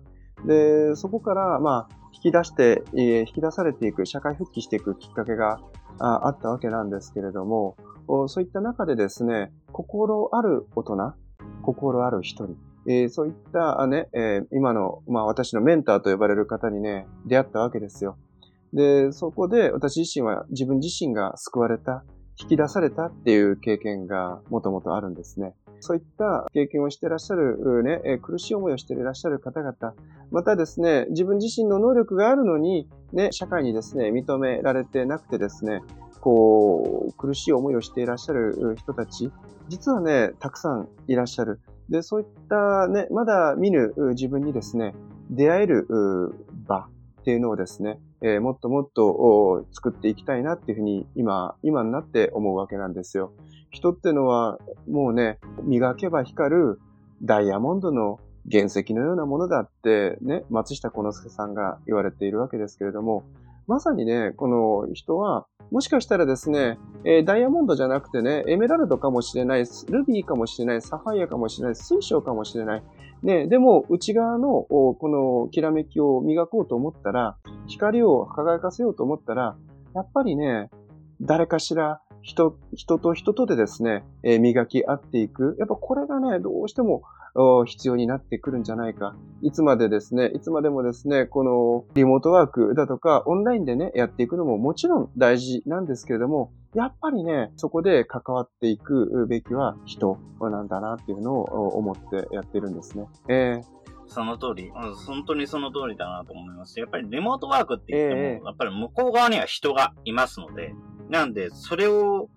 [0.47, 5.59] で、そこから、まあ、引き出してえ、引き出されていく、社会復帰していくきっかけが
[5.99, 7.77] あったわけなんですけれども、
[8.29, 11.15] そういった中でですね、心ある大人、
[11.63, 12.57] 心ある一人。
[12.87, 18.19] えー、そういったね、えー、今の、まあ私のメンターと呼ばれる方にね、出会ったわけですよ。
[18.75, 22.05] で、そこで私自身は自分自身が救われた、
[22.39, 25.55] 引き出されたっていう経験がもともとあるんですね。
[25.85, 29.75] そういった経験をしていらっしゃる、ね、苦しい思いをしていらっしゃる方々、
[30.31, 35.83] またですね、自分自身の能力があるのに、ね、社会にですね、認められてなくてですね、
[36.23, 39.31] こう、苦しい思いをしていらっしゃる人たち、
[39.69, 41.61] 実はね、たくさんいらっしゃる。
[41.91, 44.95] で、そういったね、まだ見ぬ自分にですね、
[45.29, 45.87] 出会える
[46.67, 46.89] 場
[47.21, 53.33] っていうのをですね、えー、もっともっと作っていきたいなっていうふうに今、今になって思うわけなんですよ。
[53.75, 54.59] 人ってのは
[54.89, 56.81] もうね、磨けば光る
[57.23, 63.25] ダイヤモンドの原石のようなものだってね、松下幸之助さんが言われているわけですけれども、
[63.67, 72.83] まさにね、この人は、もしかしたらですね、えー、ダイヤモンドじゃなくてね、エメラルドかもしれない、ルビーかもしれない、サファイアかもしれない、水晶かもしれない。
[73.23, 79.57] ね、でも、内側の、この、きらめきを磨こうと思ったら、光を輝かせようと思ったら、
[79.95, 80.71] やっぱりね、
[81.23, 85.57] 誰かしら、人、人と人とでですね、えー、磨き合っていく。
[85.59, 87.03] やっぱこれがね、どうしても、
[87.67, 89.17] 必要になってくるんじゃないか。
[89.43, 103.07] いつまでですね、いつまでもですね、このリモートワークだとか、オンラインでね、やっていくのももちろん大事なんですけれども、やっぱりね、そこで関わっていくべきは人なんだなっていうのを思ってやってるんですね。
[103.29, 103.75] えー
[104.07, 106.79] その通り、本当にその通りだなと思います。
[106.79, 110.75] やっぱりリモートワークって言っても、えー、やっぱり向こう側には人がいますので、
[111.09, 112.29] なんで、それを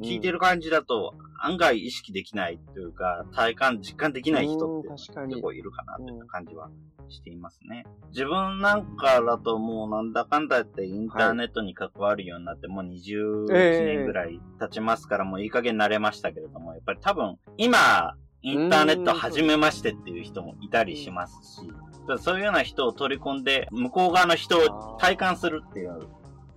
[0.00, 6.70] 聞いてる感じだと、案外意識できないというか、体感、実感できない人って結構いるかなという感じは
[7.08, 7.84] していますね。
[8.10, 13.46] 自分なんかだともうなんだかんだってインターネットに関わるようになってもう21
[13.84, 21.72] 年ぐらい経ちますから、もういい加減慣れましたけれども、やっぱり多分今、インターネット始めましてっていう人もいたりしますし、
[22.20, 26.08] そういうような人を取り込んで、向こう側の人を体感するっていう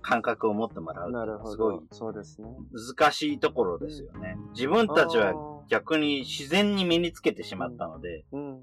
[0.08, 1.10] 感覚を持ってもらう。
[1.12, 1.50] なるほど。
[1.50, 1.80] すごい。
[1.92, 2.48] そうですね。
[2.96, 4.36] 難しいところですよね。
[4.54, 5.34] 自分たちは
[5.68, 8.62] 逆に自然に身につけてしまったので、うん、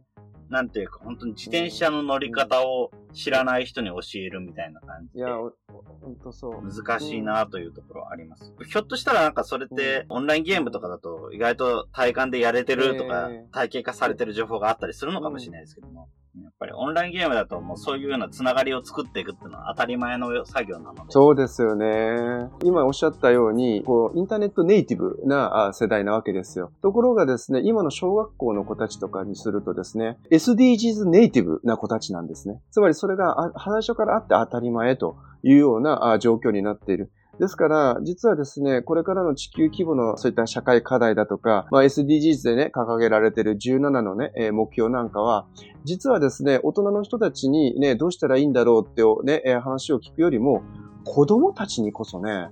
[0.49, 5.19] なんていうか、本当に自転車の乗り方を知らない人に教えるみたいな感じで。
[5.19, 6.63] いや、本当そう。
[6.63, 8.51] 難しいなというところはあります。
[8.57, 16.09] うん、ひょっとしたらなんかそれって、オンラインゲームとかだと意外と体感でやれてるとか、体系化されてる情報があったりするのかもしれないですけども。
[16.43, 21.01] やっぱりオンラインゲームだともうそういうようなつながりを作っていくっていうのは当たり前の作業なので。
[21.09, 22.49] そうですよね。
[22.63, 26.71] 今おっしゃったように、こう、インターネットネイティブな世代なわけですよ。
[26.81, 32.61] ところがですね、今の小学校の子たちとかにするとですね、SDGs ネイティブな子たちなんですね。
[32.71, 37.11] つまりそれが最初からあって当たり前というような状況になっている。
[37.39, 45.45] ですから、実はですね、これからの地球規模のそういった社会課題だとか、まあ、SDGs でね、掲げられている17のね、え目標なんかは、
[45.83, 50.63] 実はですね、大人の人たちにね、どうしたらいいんだろうってね、え話を聞くよりも、
[51.03, 52.49] 子供たちにこそね、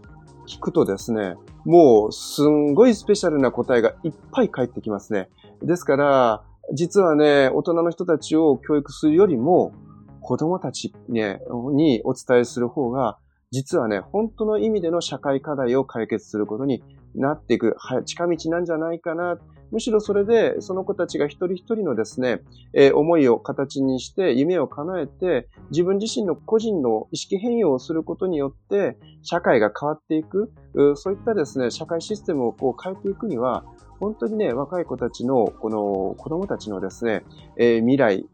[0.47, 5.29] 聞くとですね、もうすんごいスペシャルな答えがいっぱい返ってきますね。
[5.61, 6.43] ですから、
[6.73, 9.71] 実はね、大人の人たちを教育するよりも、
[10.19, 11.41] 子供たち、ね、
[11.73, 13.17] にお伝えする方が
[13.53, 19.39] 実はね、本当の意味での社会課題を解決することになっていく近道なんじゃないかなっ。
[19.73, 22.41] むしろそれで、その子たちが一人一人のですね、
[22.73, 30.53] えー、思いを形にして、夢を叶えて、自分自身の個人の意識変容をすることによって、社会が変わっていく、
[30.95, 33.65] そういったですね、社会システムをこう変えていくには、
[33.99, 37.23] 本当にね、若い子たちの、この子供たちのですね、
[37.57, 38.27] えー、未来、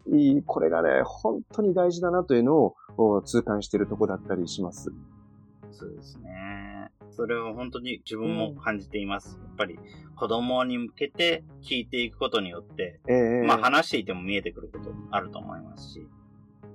[0.45, 4.91] これがね、本当に大事だなというのを痛感しているところだったりします。
[5.71, 6.91] そうですね。
[7.11, 9.37] それを本当に自分も感じています。
[9.37, 9.79] うん、やっぱり
[10.15, 16.07] 子供に向けて聞いていくことによって、えー、まあ話していても見えてくることあると思いますし、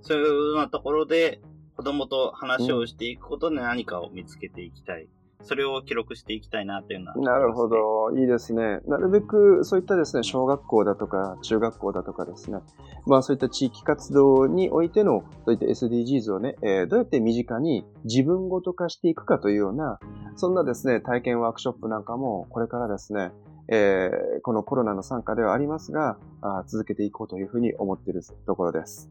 [0.03, 1.41] そういうようなところで
[1.77, 5.09] 子供と話をしていくことで何かを見つけていきたい。
[5.45, 8.11] それを記録していきたいなというのは、なるほど。
[8.19, 8.81] いいですね。
[8.87, 12.59] なるべくそういったですね、小学校だとか中学校だとかですね、
[13.07, 19.99] まあそういった地域活動においての、そういった SDGs をね、えー、どうやって身近に自分ごと化していくかというような、
[20.37, 23.31] そんなですね、体験ワークショップなんかもこれからですね、
[23.69, 29.11] えー、このコロナの参加ではありますがあ、続けていこうというふうに思っているところです。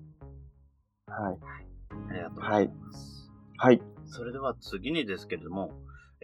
[1.08, 1.38] はい。
[2.10, 3.32] ありがとうございます。
[3.58, 3.72] はい。
[3.72, 5.72] はい、それでは次にですけれども、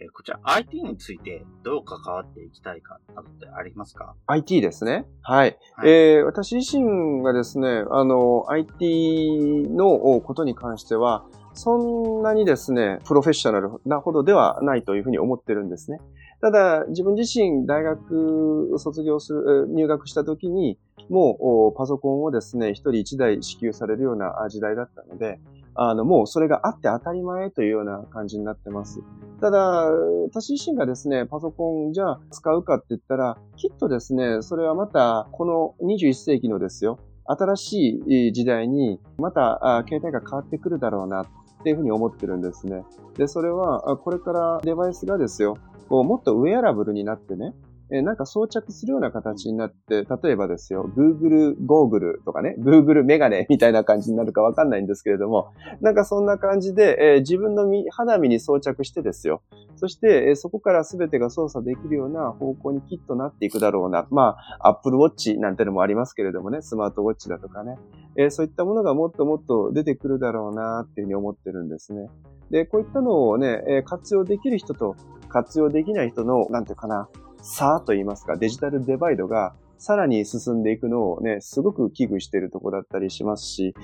[0.02, 5.04] えこちら IT についてどう関わっていきたいかなどってありますか ?IT ですね。
[5.22, 5.58] はい。
[5.76, 15.98] はい、えー、私自身がですね、あの、IT のことに関しては、そんなにですね、プロフェッショナルなほどではないというふうに思ってるんですね。
[16.40, 20.78] ただ、自分自身大学卒業する、入学した時に、
[21.10, 25.40] もうパソコンをですね、一人一台支給されるような時代だったので、
[25.74, 29.00] あの、もうそれがあって当たり前というような感じになってます。
[29.40, 29.90] ただ、
[30.24, 41.26] 私自身がですね、パソコンじゃあ使うかって言ったら、きっとですね、それはまた、この21世紀のですよ、新しい時代に、また、携帯が変わってくるだろうな、っ
[41.62, 42.84] ていうふうに思ってるんですね。
[43.16, 45.56] で、それは、これからデバイスがですよ、
[45.88, 47.54] もっとウェアラブルになってね、
[47.92, 59.42] えなんか装着するような形になって、例えばですよ、Google ゴーグルとかね、Google メガネみたいな感じになるかわかんないんですけれども、なんかそんな感じで、えー、自分の肌身に装着してですよ。
[59.76, 64.06] そして、えー、そこから全てが操作できるような方向にきっとなっていくだろうな。
[64.10, 67.76] まあ、Apple Watch なんてのもありますけれどもね、スマートウォッチだとかね。
[68.16, 72.08] えー、そういったものがもっともっと出てくるだろうなっていうふうに思ってるんですね。
[72.50, 74.96] で、こういったのをね、え活用できる人と
[75.28, 77.08] 活用できない人の、なんていうかな、
[77.42, 83.74] 差と言いますか、デジタルデバイドがさらに進んでいくのをね、すごく危惧しているとこだったりしますし、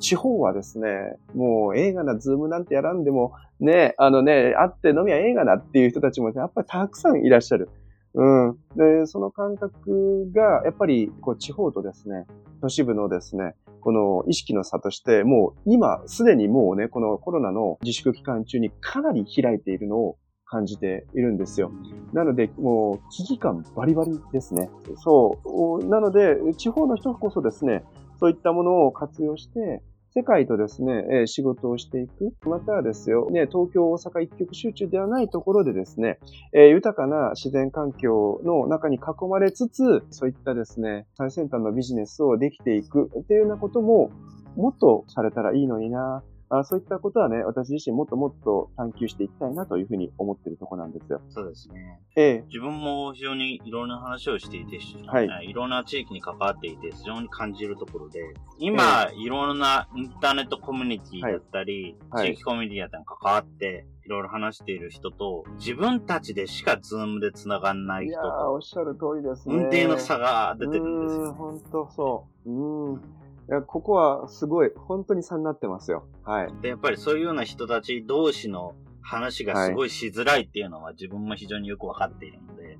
[0.00, 0.88] 地方はですね、
[1.34, 7.68] もう映画な、ズームなんてやらんでも、ね、あのね、会って飲みは映画なっていう人たちもねやっぱりたくさんいらっしゃる。
[8.14, 8.56] うん。
[8.76, 12.26] で、その感覚が、やっぱり、こう、地方とですね、
[12.60, 20.16] 都市部のですね、この意識の差として、もう今、すでにもうね、このコロナの自粛期間中にかなり開いているのを
[20.46, 21.72] 感じているんですよ。
[22.12, 24.70] なので、もう危機感バリバリですね。
[24.96, 25.38] そ
[25.80, 25.86] う。
[25.88, 27.84] なので、地方の人こそですね、
[28.20, 29.82] そういったものを活用して、
[30.16, 32.32] 世界とですね、仕事をしていく。
[32.48, 36.20] またはですよ、ね、東京、大阪一極集中ではないところでですね、
[36.52, 44.10] 豊かな自然環境の中に囲まれつつ、そういったですね、最先端のビジネスをできていくっていうようなことも、
[44.54, 46.22] もっとされたらいいのにな
[46.58, 51.20] あそういったことはね、私自身もっともっと探求していきたいなというふうに思っているところなんですよ。
[51.30, 52.00] そうですね。
[52.16, 52.44] ええ。
[52.48, 55.48] 自分も非常にいろんな話をしていて、はい。
[55.48, 69.54] いろんな地域に関わっていて、非常に感じるところで、今、えいろんなインターネットコミュニティだったり、はい、地域コミュニティだったりに関わって、いろいろ話している人と、自分たちでしかズームで繋がんない人と、いやおっしゃる通りですね。
[69.56, 71.32] 運転の差が出てるんですよ、ね。
[71.32, 72.50] 本当そう。
[72.50, 73.00] うん。
[73.48, 76.06] いや、ここはすごい、本当に差になってますよ。
[76.24, 76.52] はい。
[76.62, 82.78] で、やっぱりそういうような人たち同士の話がすごいしづらいっていうのは自分も非常によくわかっているので、やっ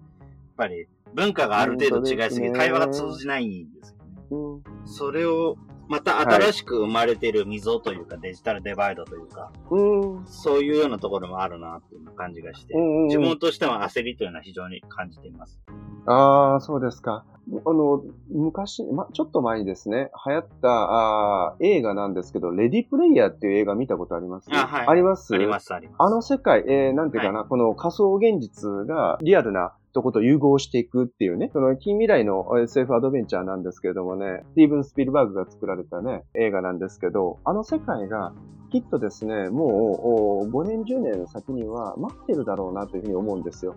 [0.57, 4.05] ぱり文化がある程度違いすぎて会話が通じないんですよね。
[4.31, 5.57] うん、それを
[5.89, 15.61] また新しく生まれてる溝というか、デジタルデバイドというか、うん、そういうようなところもあるなっていう感じがして、うんうん、自分としては焦りというのは非常に感じています。
[16.07, 17.25] ああ、そうですか。
[17.67, 20.69] あの、昔、ま、ちょっと前にですね、流行った
[21.49, 24.49] あ映画なんですけど、レディプレイヤーっていう映画見たことあります？
[24.51, 24.87] あ、はい。
[24.87, 25.35] あります？
[25.35, 25.97] あります、あります。
[25.99, 38.35] あの世界、えー、なんていうかな、はい、この仮想現実がリアルなとこと融合していくっていうね、その近未来の SF アドベンチャーなんですけれどもね、スティーブン・スピルバーグが作られたね、映画なんですけど、あの世界が
[38.71, 43.77] きっとですね、もう5年、10年先には待ってるだろうなというふうに思うんですよ。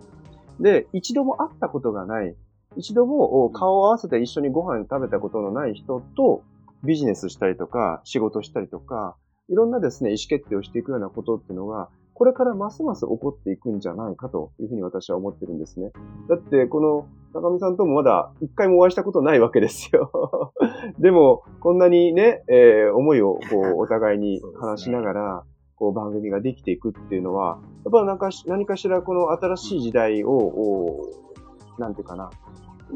[0.58, 2.34] で、一度も会ったことがない、
[2.76, 6.42] 一度も顔を合わせて一緒にご飯食べたことのない人と
[6.82, 9.16] ビジネスしたりとか、仕事したりとか、
[9.48, 11.88] いろんなですね、意思決定をしていくようなことっていうのが、
[12.18, 15.92] これからますます起こっていくんじゃないかというふうに私は思ってるんですね。
[16.28, 20.52] だって、この高見さんともまだ一回もお会いしたことないわけですよ。
[20.98, 25.44] でも、こんなにね、えー、思いをこう お互いに話しながら、
[25.76, 30.96] こう番組ができていくっていうのは、やっぱなんか何かしらこの新しい時代を、
[31.78, 32.30] なんていうかな、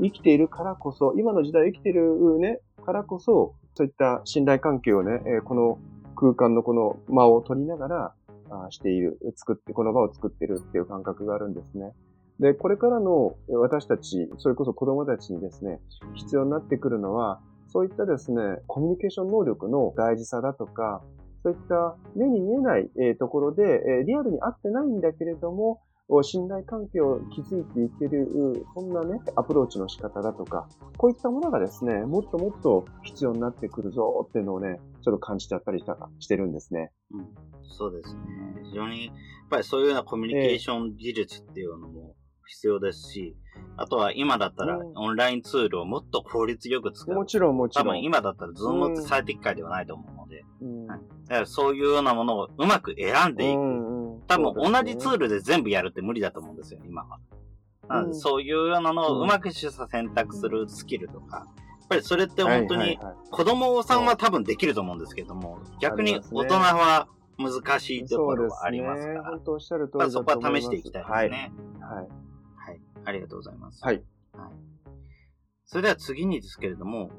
[0.00, 5.78] 生きているからこそ、今の時代を生きているね、からこそ、そういった信頼関係をね、えこの
[6.16, 8.14] 空間のこの間を取りながら、
[8.70, 11.92] している、作って、この場を作ってるっていう感覚があるんですね。
[12.40, 15.80] で、これからの私たち、それこそ子供たちにですね、
[16.14, 21.02] 必要になってくるのは、そういったですね、コミュニケーション能力の大事さだとか、
[21.42, 25.80] そういった目に見えないところで、リアルに合ってないんだけれども、
[26.22, 36.92] 信頼関係を築いていける、そんなね、アプローチの仕方だとか、こういったものがですね、もっともっと必要になってくるぞっていうのをね、ちょっと感じちゃったりしたしてるんですね。
[37.12, 37.28] うん、
[37.64, 38.20] そうですね。
[38.64, 39.14] 非常に、やっ
[39.50, 42.14] ぱりそういうようなコミュニケーション技術っていうのも
[42.46, 43.36] 必要ですし、
[43.76, 47.14] あとは今だったらオンラインツールをもっと効率よく使う。
[47.14, 47.86] もちろんもちろん。
[47.86, 53.58] 多分今だったら Zoom って最適解ではないと思うので、うん、だからそういうようなものをうまく選んでいく。
[53.60, 53.81] うん
[54.28, 57.18] 多分同じツールで全部やるって無理だと思うんですよ、今は。
[58.04, 62.98] うん、そういうようなのをうまく取捨選択するスキルとか、やっぱりそれって本当に、
[63.30, 64.96] 子供さんは多分できると思う。
[64.96, 67.08] んですけども、逆に大人は
[67.38, 71.52] 難しいところはありますから、本当おっしゃる通りそこは試していきたいですね。
[71.80, 71.96] はい。
[71.96, 72.08] はい。
[72.56, 72.80] はい。
[73.04, 73.84] ありがとうございます。
[73.84, 74.02] はい。
[74.32, 74.50] はい。
[75.64, 77.10] それでは次にですけれども、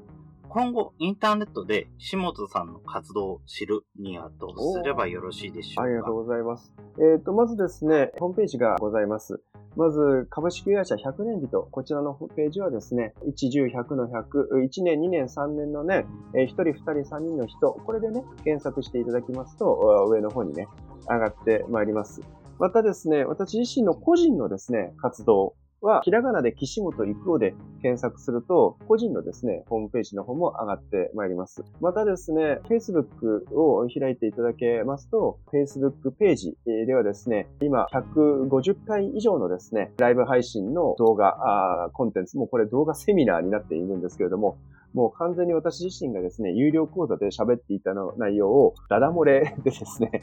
[0.54, 6.72] 今後、インターネットで下本さんの活動を知るにはどうすればよろしいでしょうかありがとうございます。
[7.00, 9.42] えっ、と、まずですね、ホームページがございます。
[9.74, 11.60] まず、株式会社100年人。
[11.68, 20.68] こちらのホームページはですね、1、10、100の100、1年、2年、3年の年、えー1人、2人、3人の人、これでね、検索していただきますと、上の方にね、
[21.10, 22.20] 上がってまいります。
[22.60, 31.62] またですね、私自身の個人のですね、活動は、ひらがなで岸本育夫で検索すると、個人のですね、ホームページの方も上がってまいります。
[31.80, 44.56] またですね、Facebook を開いていただけますと、Facebook ページではですね、今150回以上のですね、ライブ配信の動画、コンテンツ、もこれ動画セミナーになっているんですけれども、
[44.94, 50.22] もう完全に私自身がですね、有料講座で喋っていたの内容を、ダダ漏れでですね、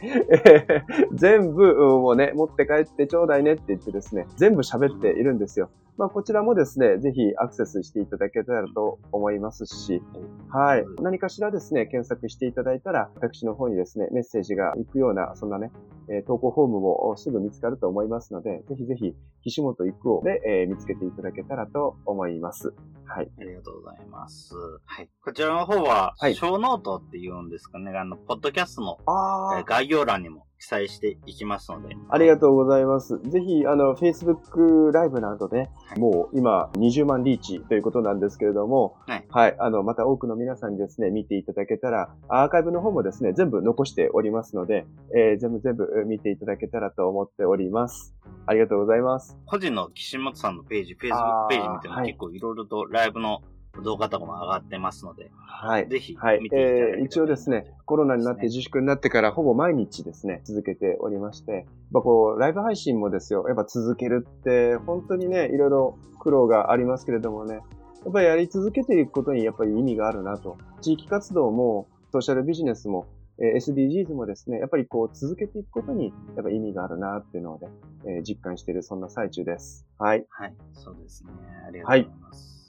[1.14, 5.70] 全部もうね、持って帰ってちょうだいねって言ってですね、全部喋っているんですよ。
[5.98, 10.02] まあ、こちらもですね、ぜひアクセスしていただけたらと思いますし、
[10.50, 10.86] はい。
[11.02, 15.72] 何かしらですね、検索していただいたら、私の方にですね、メッセージが行くような、そんなね、
[16.10, 22.74] え投稿フォームもすぐ見つかると思いますので、ぜひぜひ、岸本育夫で、えー見つけていただけたらと思います。
[23.06, 23.30] はい。
[23.40, 24.56] ありがとうございます。
[24.86, 25.10] はい。
[25.24, 31.96] こちらの方は、はい show note っていうんですかね、あの、ポッドキャストのあえー概要欄にも記載していきますので。
[32.10, 33.18] ありがとうございます。
[33.30, 38.96] ぜひ、あの、Facebook ライブなどで、はいもう今20万リーチということなんですけれども、
[39.30, 44.86] はいあの、また多くの皆さんにですね、見ていただけたら、アーカイブの方もですね、全部残しておりますので、
[45.16, 48.16] えー全部全部見ていただけたらと思っております。
[48.46, 49.38] ありがとうございます。
[49.46, 53.42] 個人の岸本さんのページ、あ Facebook ーページ見てもはい結構いろいろとライブの
[53.84, 55.88] 動画とかも上がってますので、はい。
[55.88, 56.50] ぜひはい見。
[56.50, 61.64] ていただければえー一応ですね、コロナになって自粛になってからほぼ毎日ですね、続けておりまして、やっ
[61.94, 67.56] ぱこう、ライブ配信もですよ、やっぱ続けるって、本当にね、いろいろ苦労がありますけれどもね、
[68.04, 70.58] やっぱりやり続けていくことにやっぱり意味があるなと。
[70.82, 73.06] 地域活動も、ソーシャルビジネスも、
[73.40, 77.68] えー SDGs もですね、やっぱりこう続けていくことにやっぱ意味があるなっていうのをね、
[78.06, 79.86] えー実感しているそんな最中です。
[79.98, 80.26] はい。
[80.30, 81.32] はい、そうですね。
[81.68, 82.56] ありがとうございます。
[82.56, 82.61] はい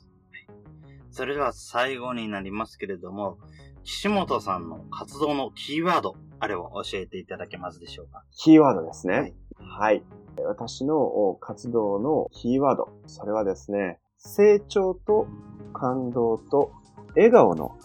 [1.12, 3.38] それでは最後になりますけれども、
[3.84, 8.24] 岸本さんの活動のキーワード、あれを教えていただけますでしょうか？
[8.32, 9.14] キーワードですね。
[9.14, 10.02] はいはい。
[10.44, 12.88] 私のお活動のキーワード。
[13.06, 15.26] それはですね、成長と
[15.72, 16.72] 感動と
[17.14, 17.76] 笑顔の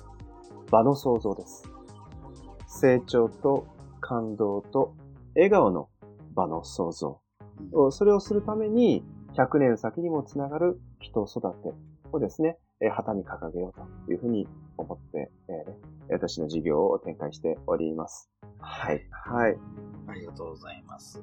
[0.71, 1.69] 場の創造です。
[2.67, 3.67] 成長と
[3.99, 4.95] 感動と
[5.35, 5.89] 笑顔の
[6.33, 7.19] 場の創造。
[7.73, 9.03] おそれをするために、
[9.35, 11.73] 100年先にもつながる人育て
[12.11, 14.47] をですね、えー旗に掲げようというふうに
[14.77, 15.77] 思って、えーね
[16.09, 18.29] 私の事業を展開しております。
[18.59, 19.05] はい。
[19.11, 19.57] はい。
[20.07, 21.21] ありがとうございます。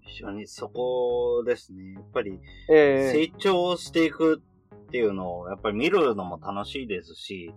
[0.00, 1.94] 非常にそこですね。
[1.94, 2.38] やっぱり
[2.70, 4.42] えー成長していく
[4.74, 7.54] っていうのをやっぱり見るのも楽しいですし、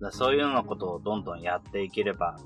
[0.00, 2.36] だそういうようなことをどんどんやっていければ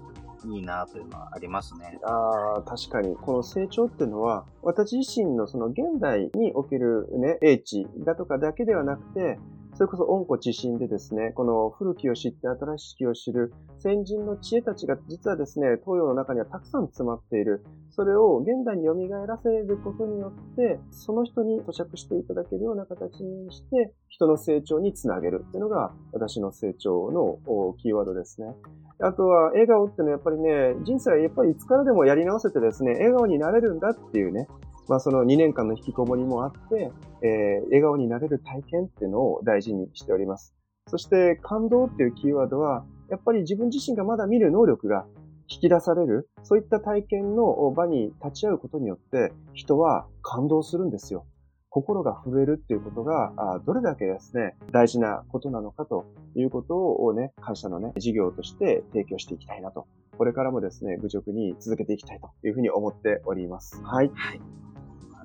[0.44, 1.98] いいなというのはありますね。
[2.04, 3.16] ああ、確かに。
[3.16, 9.38] この成長っていうのは、私自身のその現代におけるね、英知だとかだけではなくて、
[9.78, 17.64] それこそ温故知新でですね、この古きを知って新しきを知る先人の知恵たちが実はですね、東洋の中にはたくさん詰まっている。
[17.90, 27.38] それを現代に蘇らせることによって、その人に咀嚼していただけるような形にして、人の成長につなげるっていうのが私の成長の
[27.80, 28.56] キーワードですね。
[28.98, 34.48] あとは、笑顔ってのはやっぱりね、人生はやっぱりいつからでもやり直せてですね、笑顔になれるんだっていうね、
[34.88, 36.90] まあその2年間の引きこもりもあって、
[37.22, 40.54] えー笑顔になれる体験っていうのを大事にしております。
[40.88, 45.06] そして、感動っていうキーワードは、やっぱり自分自身がまだ見る能力が
[45.48, 51.26] 引き出される、そういった体験の場に立ち会うことによって、人は感動するんですよ。
[51.70, 59.86] 心が震えるっていうことが、どれだけですね、大事なことなのかということをね、会社のね、事業として提供していきたいなと。
[60.16, 63.80] これからもですね、愚直に続けていきたいというふうに思っております。
[63.84, 64.10] はい。
[64.14, 64.40] はい。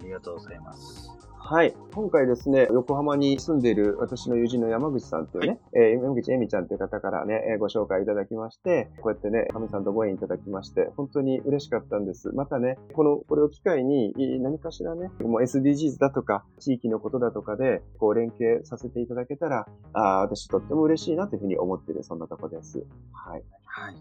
[0.03, 1.09] ありがとうございます。
[1.45, 1.73] はい。
[1.93, 12.29] 今回ですね、横浜に住んでいる私の友人の山口さんというね、えー山口恵美ちゃんという方からね、えーご紹介いただきまして、こうやってね、神さんとご縁いただきまして、本当に嬉しかったんです。
[12.33, 22.85] またね、この、これを機会に、い何かしらね、もう SDGs だとか、地域のことだとかで、こう連携させていただけたら、あー私とっても嬉しいなというふうに思っている、そんなとこです。
[23.11, 23.43] はい。
[23.65, 23.95] はい。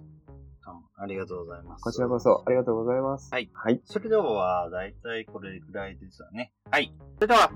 [0.73, 1.83] どうもありがとうございます。
[1.83, 3.29] こちらこそ、ありがとうございます。
[3.33, 3.51] はい。
[3.53, 3.81] はい。
[3.85, 6.53] それでは、だいたいこれぐらいですよね。
[6.71, 6.95] はい。
[7.17, 7.51] それでは、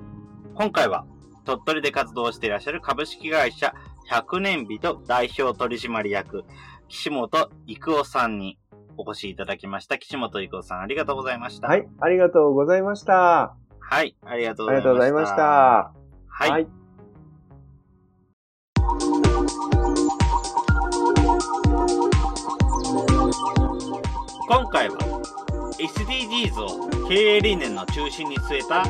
[0.54, 1.06] 今回は、
[1.44, 3.72] 鳥取で活動していらっしゃる株式会社
[4.10, 6.44] 100年人代表取締役、
[6.88, 8.58] 岸本育夫さんに
[8.96, 9.98] お越しいただきました。
[9.98, 11.68] 岸本育夫さん、ありがとうございました。
[11.68, 11.88] はい。
[12.00, 13.56] ありがとうございました。
[13.80, 14.16] はい。
[14.22, 15.36] ありがとうありがございました。
[15.36, 15.42] とうございました。
[16.28, 16.50] はい。
[16.50, 16.85] はい
[24.48, 24.96] 今回は
[25.78, 28.84] SDGs を経営理念の中心に据えた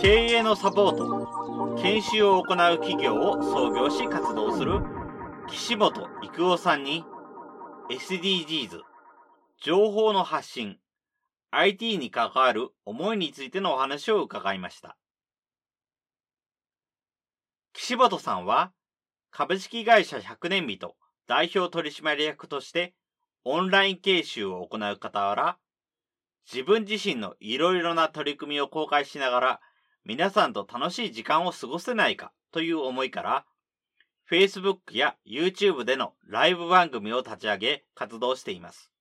[0.00, 4.80] 経営のサポート研修を行う企業を創業し活動する
[5.48, 7.04] 岸本育夫さんに
[7.90, 8.80] SDGs
[9.60, 10.76] 情報の発信
[11.50, 14.96] IT に関わる思いについてのお話を伺いました。
[17.72, 18.70] 岸本さんは
[19.32, 20.94] 株式会社100年人
[21.26, 22.94] 代表取締役として
[23.44, 25.58] オンライン研修を行う傍ら、
[26.50, 29.60] 自分自身のいろいろな取り組みを公開しながら、
[30.04, 33.46] 皆さんと楽しい時間を過ごせないかという思いから、
[34.30, 38.92] Facebook や YouTube でのライブ番組を立ち上げ活動しています。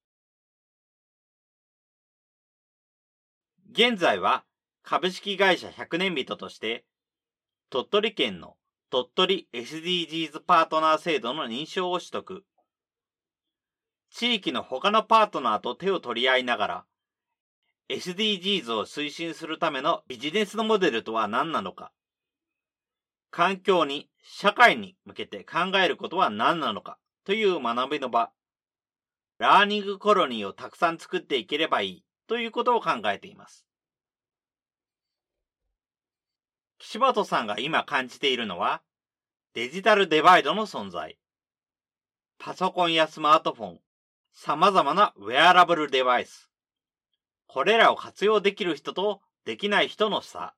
[3.72, 4.44] 現在は
[4.82, 6.86] 株式会社100年人として、
[7.70, 8.56] 鳥取県の
[8.90, 12.44] 鳥取 SDGs パートナー制度の認証を取得。
[14.12, 16.86] 地域の他のパートナーと手を取り合いながら、
[17.90, 21.92] SDGs を推進するためのビジネスのモデルとは何なのか、
[23.32, 26.98] 環境に、社会に向けて考えることは何なのか。
[27.26, 28.32] という学びの場、
[29.38, 32.04] ラーニングコロニーをたくさん作っていければいい。
[32.28, 33.66] ということを考えています。
[36.80, 38.82] 岸本さんが今感じているのは、
[39.54, 41.18] デジタルデバイドの存在。
[42.38, 43.80] パソコンやスマートフォン、
[44.42, 46.50] 様々なウェアラブルデバイス。
[47.46, 50.56] これらを活用できる人とできない人の差。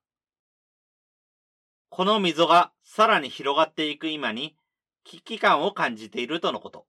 [1.90, 4.56] この溝がさらに広がっていく今に
[5.04, 6.86] 危機感を感じているとのこと。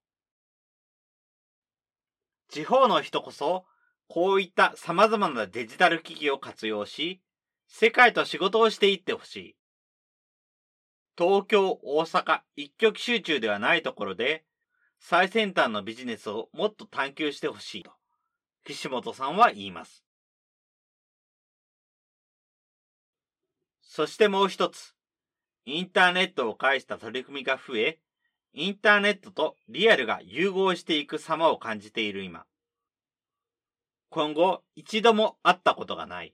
[2.50, 3.64] 地方の人こそ、
[4.06, 7.22] こういった様々なデジタル機器を活用し、
[7.68, 9.56] 世界と仕事をしていってほしい。
[11.16, 14.44] 東京、大阪、一極集中ではないところで、
[15.04, 17.90] 最先端のビジネスをもっと探求してほしいと、
[18.64, 20.04] 岸本さんは言います。
[23.82, 24.94] そしてもう一つ、
[25.66, 27.98] インターネットを介した取り組みが増え、
[28.54, 32.46] インターネットとリアルが融合していく様を感じている今。
[34.08, 36.32] 今後、一度も会ったことがない。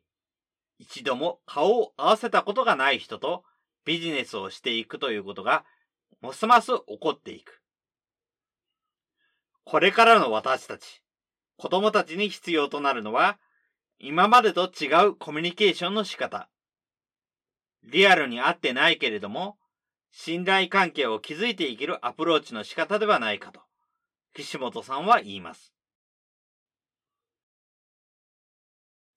[0.78, 3.44] 一度も顔を合わせたことがない人と
[3.86, 5.64] ビジネスをしていくということが、
[6.20, 7.62] ますます起こっていく。
[9.70, 11.02] これからの私たち、
[11.58, 13.38] 子供たちに必要となるのは、
[13.98, 16.48] 今までと違うコミュニケーションの仕方。
[17.82, 19.58] リアルに会ってないけれども、
[20.10, 23.60] 信頼関係を築いていけるアプローチの仕方ではないかと、
[24.32, 25.74] 岸本さんは言います。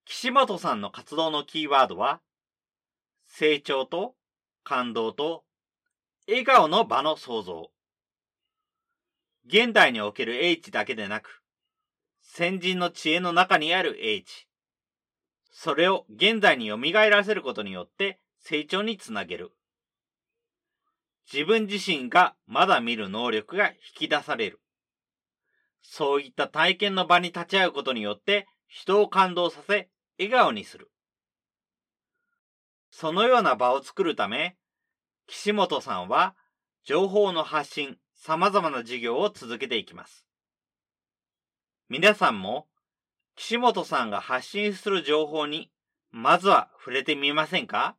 [0.03, 2.19] 岸本さんの活動のキーワードは、
[3.25, 4.15] 成長と
[4.65, 5.45] 感動と
[6.27, 7.70] 笑顔の場の創造。
[9.45, 11.41] 現代における英知だけでなく、
[12.21, 14.47] 先人の知恵の中にある英知。
[15.51, 19.51] それを現代に蘇らせることによって成長につなげる。
[21.31, 24.61] 自分自身がまだ見る能力が引き出される。
[25.81, 30.91] そういった体験の場に立ち会うことによって人を感動させ笑顔にする。
[32.91, 34.57] そのような場を作るため、
[35.27, 36.35] 岸本さんは
[36.83, 40.27] 情報の発信、様々な事業を続けていきます。
[41.89, 42.67] 皆さんも
[43.35, 45.71] 岸本さんが発信する情報に
[46.11, 47.95] まずは触れてみませんか？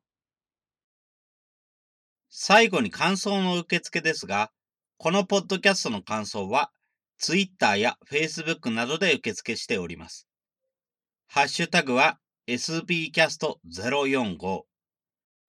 [2.29, 4.53] 最後に感想の受付ですが、
[4.97, 6.71] このポッドキャストの感想は
[7.19, 10.29] Twitter や Facebook などで受付しております。
[11.27, 14.63] ハッシュタグは sbcast045。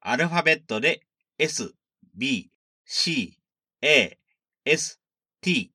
[0.01, 1.03] アルファベットで
[1.37, 1.75] s,
[2.15, 2.49] b,
[2.85, 3.37] c,
[3.83, 4.17] a,
[4.65, 5.01] s,
[5.41, 5.73] t。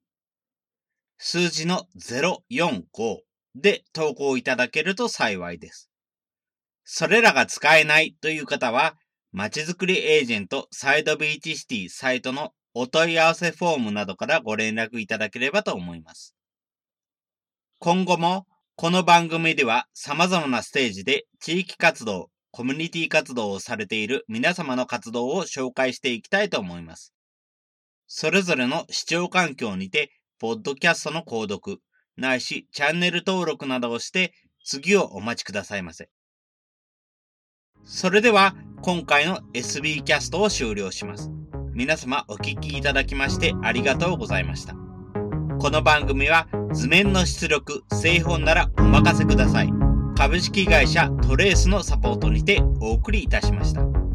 [1.19, 3.19] 数字の045
[3.55, 5.91] で投稿いただけると幸いです。
[6.85, 8.95] それらが使えないという方は、
[9.31, 16.35] まちづくりエージェントサイドビーチシティサイトのお問い合わせフォームなどからご連絡いただければと思います。
[17.81, 27.13] 今後もこの番組では様々なステージで地域活動、コミュニティ活動をされている皆様の活動を紹介していきたいと思います。
[28.09, 31.81] それぞれの視聴環境にて、ポッドキャストの購読、
[32.17, 34.33] ないしチャンネル登録などをして、
[34.65, 36.09] 次をお待ちくださいませ。
[37.85, 41.31] それでは、今回の SB キャストを終了します。
[41.75, 44.75] 皆様お聴きいただきましてありがとうございました。
[45.61, 49.71] この番組は図面の出力、製本ならお任せください。
[50.17, 54.08] 株式会社トレースのサポートにてお送りいたしました。